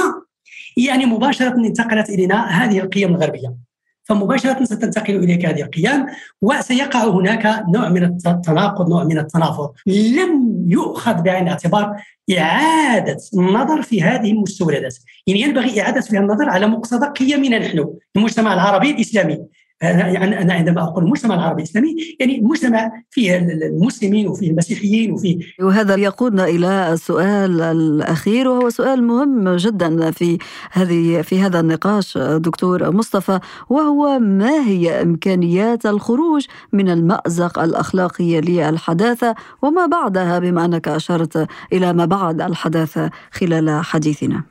يعني 0.77 1.05
مباشرة 1.05 1.55
انتقلت 1.55 2.09
إلينا 2.09 2.45
هذه 2.45 2.79
القيم 2.79 3.15
الغربية. 3.15 3.64
فمباشرة 4.05 4.63
ستنتقل 4.63 5.15
إليك 5.15 5.45
هذه 5.45 5.61
القيم 5.61 6.05
وسيقع 6.41 7.03
هناك 7.03 7.63
نوع 7.73 7.89
من 7.89 8.03
التناقض 8.03 8.89
نوع 8.89 9.03
من 9.03 9.17
التنافر. 9.17 9.71
لم 9.87 10.63
يؤخذ 10.67 11.21
بعين 11.21 11.43
الاعتبار 11.43 11.95
إعادة 12.37 13.17
النظر 13.33 13.81
في 13.81 14.01
هذه 14.01 14.31
المستوردات 14.31 14.95
يعني 15.27 15.41
ينبغي 15.41 15.81
إعادة 15.81 16.01
فيها 16.01 16.19
النظر 16.19 16.49
على 16.49 16.67
مقتضى 16.67 17.07
قيمنا 17.07 17.59
نحن 17.59 17.85
المجتمع 18.15 18.53
العربي 18.53 18.91
الإسلامي. 18.91 19.33
يعني 19.33 19.47
أنا 19.91 20.53
عندما 20.53 20.83
أقول 20.83 21.03
المجتمع 21.03 21.35
العربي 21.35 21.61
الإسلامي 21.61 21.95
يعني 22.19 22.41
مجتمع 22.41 22.91
فيه 23.09 23.37
المسلمين 23.37 24.27
وفيه 24.27 24.49
المسيحيين 24.51 25.11
وفيه 25.11 25.39
وهذا 25.61 25.95
يقودنا 25.95 26.45
إلى 26.45 26.93
السؤال 26.93 27.61
الأخير 27.61 28.47
وهو 28.47 28.69
سؤال 28.69 29.03
مهم 29.03 29.55
جدا 29.55 30.11
في 30.11 30.37
هذه 30.71 31.21
في 31.21 31.39
هذا 31.39 31.59
النقاش 31.59 32.17
دكتور 32.17 32.91
مصطفى 32.91 33.39
وهو 33.69 34.19
ما 34.19 34.67
هي 34.67 35.01
إمكانيات 35.01 35.85
الخروج 35.85 36.45
من 36.73 36.89
المأزق 36.89 37.59
الأخلاقي 37.59 38.41
للحداثة 38.41 39.35
وما 39.61 39.85
بعدها 39.85 40.39
بما 40.39 40.65
أنك 40.65 40.87
أشرت 40.87 41.47
إلى 41.73 41.93
ما 41.93 42.05
بعد 42.05 42.41
الحداثة 42.41 43.09
خلال 43.31 43.85
حديثنا. 43.85 44.43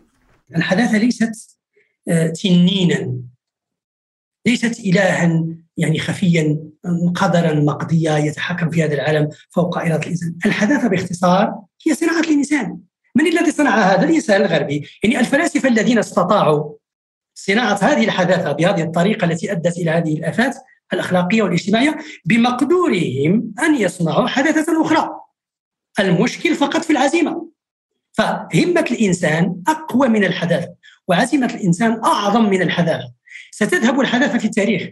الحداثة 0.56 0.98
ليست 0.98 1.58
آه، 2.08 2.26
تنينا 2.26 3.12
ليست 4.46 4.80
إلها 4.80 5.44
يعني 5.76 5.98
خفيا 5.98 6.58
قدرا 7.14 7.54
مقضيا 7.54 8.18
يتحكم 8.18 8.70
في 8.70 8.84
هذا 8.84 8.94
العالم 8.94 9.28
فوق 9.50 9.78
إرادة 9.78 10.02
الإنسان. 10.02 10.34
الحداثة 10.46 10.88
باختصار 10.88 11.54
هي 11.86 11.94
صناعة 11.94 12.20
الإنسان. 12.20 12.78
من 13.16 13.26
الذي 13.26 13.50
صنع 13.50 13.76
هذا؟ 13.76 14.04
الإنسان 14.04 14.42
الغربي. 14.42 14.88
يعني 15.02 15.20
الفلاسفة 15.20 15.68
الذين 15.68 15.98
استطاعوا 15.98 16.74
صناعة 17.34 17.78
هذه 17.82 18.04
الحداثة 18.04 18.52
بهذه 18.52 18.82
الطريقة 18.82 19.24
التي 19.24 19.52
أدت 19.52 19.78
إلى 19.78 19.90
هذه 19.90 20.18
الآفات 20.18 20.56
الأخلاقية 20.92 21.42
والاجتماعية 21.42 21.96
بمقدورهم 22.24 23.54
أن 23.62 23.74
يصنعوا 23.74 24.26
حداثة 24.26 24.82
أخرى. 24.82 25.10
المشكل 26.00 26.54
فقط 26.54 26.84
في 26.84 26.90
العزيمة. 26.90 27.48
فهمة 28.12 28.84
الإنسان 28.90 29.62
أقوى 29.68 30.08
من 30.08 30.24
الحداثة 30.24 30.74
وعزيمة 31.08 31.54
الإنسان 31.54 32.00
أعظم 32.04 32.50
من 32.50 32.62
الحداثة. 32.62 33.12
ستذهب 33.54 34.00
الحداثة 34.00 34.38
في 34.38 34.44
التاريخ. 34.44 34.90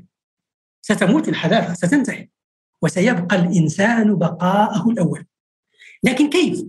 ستموت 0.82 1.28
الحداثة 1.28 1.74
ستنتهي. 1.74 2.28
وسيبقى 2.82 3.36
الإنسان 3.36 4.16
بقاءه 4.16 4.90
الأول. 4.90 5.24
لكن 6.02 6.30
كيف؟ 6.30 6.64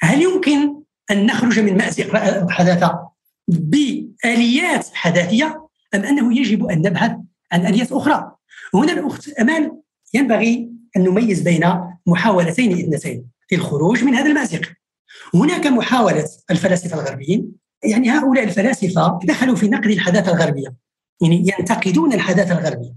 هل 0.00 0.22
يمكن 0.22 0.82
أن 1.10 1.26
نخرج 1.26 1.60
من 1.60 1.76
مأزق 1.76 2.16
الحداثة 2.16 3.08
بآليات 3.48 4.86
حداثية؟ 4.94 5.68
أم 5.94 6.00
أنه 6.00 6.38
يجب 6.38 6.66
أن 6.66 6.82
نبحث 6.82 7.12
عن 7.52 7.66
آليات 7.66 7.92
أخرى؟ 7.92 8.36
هنا 8.74 8.92
الأخت 8.92 9.28
أمال 9.28 9.80
ينبغي 10.14 10.70
أن 10.96 11.04
نميز 11.04 11.40
بين 11.42 11.80
محاولتين 12.06 12.72
اثنتين 12.72 13.26
للخروج 13.52 14.04
من 14.04 14.14
هذا 14.14 14.26
المأزق. 14.26 14.72
هناك 15.34 15.66
محاولة 15.66 16.28
الفلاسفة 16.50 17.00
الغربيين 17.00 17.52
يعني 17.84 18.10
هؤلاء 18.10 18.44
الفلاسفة 18.44 19.18
دخلوا 19.24 19.56
في 19.56 19.68
نقد 19.68 19.86
الحداثة 19.86 20.32
الغربية. 20.32 20.83
يعني 21.20 21.46
ينتقدون 21.58 22.12
الحداثة 22.12 22.58
الغربية 22.58 22.94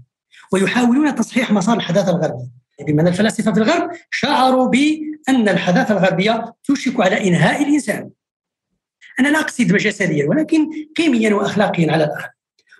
ويحاولون 0.52 1.14
تصحيح 1.14 1.52
مسار 1.52 1.76
الحداثة 1.76 2.10
الغربية. 2.10 2.48
بمعنى 2.86 3.08
الفلاسفة 3.08 3.52
في 3.52 3.58
الغرب 3.58 3.90
شعروا 4.10 4.68
بأن 4.68 5.48
الحداثة 5.48 5.98
الغربية 5.98 6.54
توشك 6.64 7.00
على 7.00 7.28
إنهاء 7.28 7.62
الإنسان. 7.62 8.10
أنا 9.20 9.28
لا 9.28 9.40
أقصد 9.40 9.64
جسديا 9.64 10.28
ولكن 10.28 10.70
قيميا 10.96 11.34
وأخلاقيا 11.34 11.92
على 11.92 12.04
الأقل. 12.04 12.28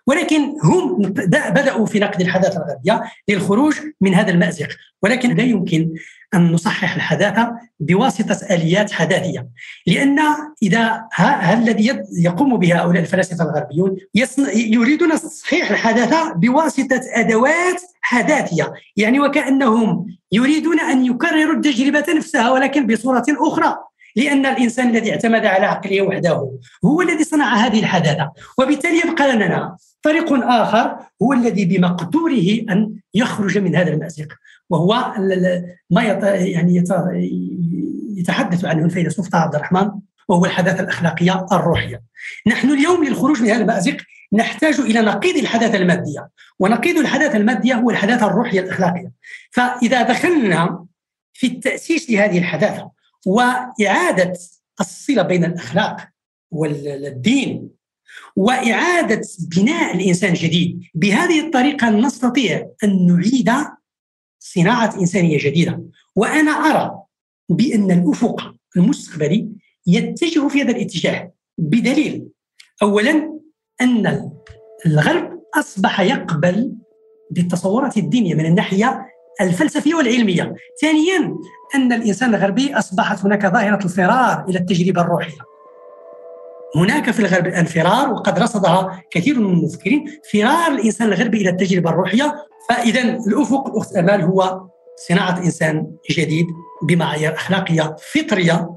ولكن 0.07 0.41
هم 0.65 0.99
بدأوا 1.33 1.87
في 1.87 1.99
نقد 1.99 2.21
الحداثة 2.21 2.57
الغربية 2.57 3.13
للخروج 3.29 3.75
من 4.01 4.15
هذا 4.15 4.31
المأزق. 4.31 4.69
ولكن 5.03 5.37
لا 5.37 5.43
يمكن 5.43 5.95
أن 6.35 6.53
نصحح 6.53 6.95
الحداثة 6.95 7.53
بواسطة 7.81 8.55
آليات 8.55 8.93
حداثية. 8.93 9.49
لأن 9.87 10.19
إذا 10.63 11.05
الذي 11.53 12.03
يقوم 12.19 12.57
بها 12.57 12.83
هؤلاء 12.83 13.03
الفلاسفة 13.03 13.45
الغربيون 13.45 13.97
يريدون 14.55 15.11
تصحيح 15.11 15.71
الحداثة 15.71 16.33
بواسطة 16.33 17.01
أدوات 17.15 17.83
حداثية. 18.01 18.73
يعني 18.97 19.21
وكأنهم 19.21 20.07
يريدون 20.33 20.81
أن 20.81 21.05
يكرروا 21.07 21.55
التجربة 21.55 22.05
نفسها 22.17 22.51
ولكن 22.51 22.87
بصورة 22.87 23.25
أخرى. 23.29 23.77
لأن 24.17 24.47
الإنسان 24.47 24.89
الذي 24.89 25.11
اعتمد 25.11 25.47
على 25.47 25.67
عقله 25.67 26.03
وحده 26.03 26.51
هو 26.85 27.03
الذي 27.03 27.25
صنع 27.25 27.55
هذه 27.55 27.81
الحداثة. 27.81 28.31
وبالتالي 28.59 28.99
يبقى 28.99 29.33
لنا 29.37 29.77
طريق 30.03 30.33
آخر 30.33 30.97
هو 31.23 31.33
الذي 31.33 31.65
بمقدوره 31.65 32.65
أن 32.71 32.95
يخرج 33.15 33.59
من 33.59 33.77
هذا 33.77 33.93
المأزق 33.93 34.29
وهو 34.71 35.15
ما 35.91 36.03
يعني 36.23 36.85
يتحدث 38.17 38.65
عنه 38.65 38.85
الفيلسوف 38.85 39.29
طه 39.29 39.39
عبد 39.39 39.55
الرحمن 39.55 39.91
وهو 40.29 40.45
الحداثة 40.45 40.81
الأخلاقية 40.81 41.47
الروحية. 41.53 42.03
نحن 42.47 42.71
اليوم 42.71 43.05
للخروج 43.05 43.43
من 43.43 43.51
هذا 43.51 43.63
المأزق 43.63 43.97
نحتاج 44.33 44.81
إلى 44.81 45.01
نقيض 45.01 45.37
الحداثة 45.37 45.79
المادية 45.79 46.29
ونقيض 46.59 46.97
الحداثة 46.99 47.37
المادية 47.37 47.75
هو 47.75 47.91
الحداثة 47.91 48.27
الروحية 48.27 48.61
الأخلاقية. 48.61 49.13
فإذا 49.51 50.03
دخلنا 50.03 50.87
في 51.33 51.47
التأسيس 51.47 52.11
لهذه 52.11 52.39
الحداثة 52.39 52.91
وإعادة 53.27 54.33
الصلة 54.81 55.23
بين 55.23 55.45
الأخلاق 55.45 56.09
والدين 56.51 57.78
وإعادة 58.37 59.21
بناء 59.57 59.97
الإنسان 59.97 60.35
جديد 60.35 60.83
بهذه 60.95 61.41
الطريقة 61.41 61.91
نستطيع 61.91 62.69
أن 62.85 63.07
نعيد 63.07 63.51
صناعة 64.39 65.01
إنسانية 65.01 65.39
جديدة. 65.39 65.83
وأنا 66.17 66.51
أرى 66.51 67.03
بأن 67.49 67.91
الأفق 67.91 68.55
المستقبلي 68.77 69.49
يتجه 69.87 70.49
في 70.49 70.63
هذا 70.63 70.71
الاتجاه. 70.71 71.33
بدليل 71.59 72.29
أولا 72.83 73.39
أن 73.81 74.31
الغرب 74.87 75.43
أصبح 75.55 76.01
يقبل 76.01 76.73
بالتصورات 77.31 77.97
الدينية 77.97 78.35
من 78.35 78.47
الناحية 78.47 79.07
الفلسفية 79.41 79.95
والعلمية. 79.95 80.55
ثانيا 80.81 81.37
أن 81.75 81.93
الإنسان 81.93 82.35
الغربي 82.35 82.75
أصبحت 82.75 83.25
هناك 83.25 83.47
ظاهرة 83.47 83.85
الفرار 83.85 84.45
إلى 84.49 84.59
التجربة 84.59 85.01
الروحية. 85.01 85.39
هناك 86.77 87.11
في 87.11 87.21
الغرب 87.21 87.47
الان 87.47 87.65
فرار 87.65 88.13
وقد 88.13 88.39
رصدها 88.39 89.03
كثير 89.11 89.39
من 89.39 89.47
المفكرين. 89.47 90.05
فرار 90.33 90.73
الإنسان 90.73 91.09
الغربي 91.09 91.41
إلى 91.41 91.51
التجربة 91.51 91.91
الروحية. 91.91 92.35
فإذا 92.69 93.03
الأفق 93.03 93.67
الاخت 93.67 93.97
أمال 93.97 94.23
هو 94.23 94.61
صناعة 95.09 95.39
إنسان 95.39 95.87
جديد 96.11 96.47
بمعايير 96.83 97.35
أخلاقية 97.35 97.97
فطرية 98.13 98.71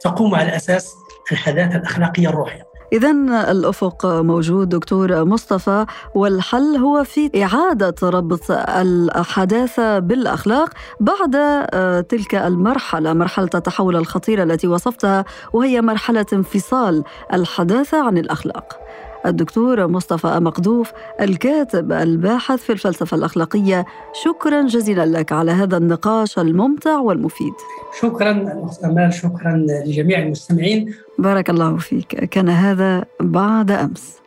تقوم 0.00 0.34
على 0.34 0.56
أساس 0.56 0.94
الحداثة 1.32 1.76
الأخلاقية 1.76 2.28
الروحية. 2.28 2.75
إذا 2.92 3.10
الأفق 3.50 4.06
موجود 4.06 4.68
دكتور 4.68 5.24
مصطفى 5.24 5.86
والحل 6.14 6.76
هو 6.76 7.04
في 7.04 7.42
إعادة 7.44 7.94
ربط 8.02 8.40
الحداثة 8.50 9.98
بالأخلاق 9.98 10.70
بعد 11.00 11.36
آه، 11.36 12.00
تلك 12.00 12.34
المرحلة 12.34 13.12
مرحلة 13.12 13.50
التحول 13.54 13.96
الخطيرة 13.96 14.42
التي 14.42 14.68
وصفتها 14.68 15.24
وهي 15.52 15.80
مرحلة 15.80 16.26
انفصال 16.32 17.04
الحداثة 17.32 18.06
عن 18.06 18.18
الأخلاق. 18.18 18.85
الدكتور 19.26 19.86
مصطفى 19.86 20.26
مقدوف 20.40 20.92
الكاتب 21.20 21.92
الباحث 21.92 22.58
في 22.58 22.72
الفلسفة 22.72 23.16
الأخلاقية. 23.16 23.84
شكرا 24.24 24.62
جزيلا 24.62 25.06
لك 25.06 25.32
على 25.32 25.50
هذا 25.50 25.76
النقاش 25.76 26.38
الممتع 26.38 26.98
والمفيد. 26.98 27.52
شكرا 28.00 28.60
أخت 28.64 28.84
أمال 28.84 29.14
شكرا 29.14 29.66
لجميع 29.86 30.18
المستمعين. 30.18 30.94
بارك 31.18 31.50
الله 31.50 31.76
فيك. 31.76 32.06
كان 32.06 32.48
هذا 32.48 33.04
بعد 33.20 33.70
أمس. 33.70 34.25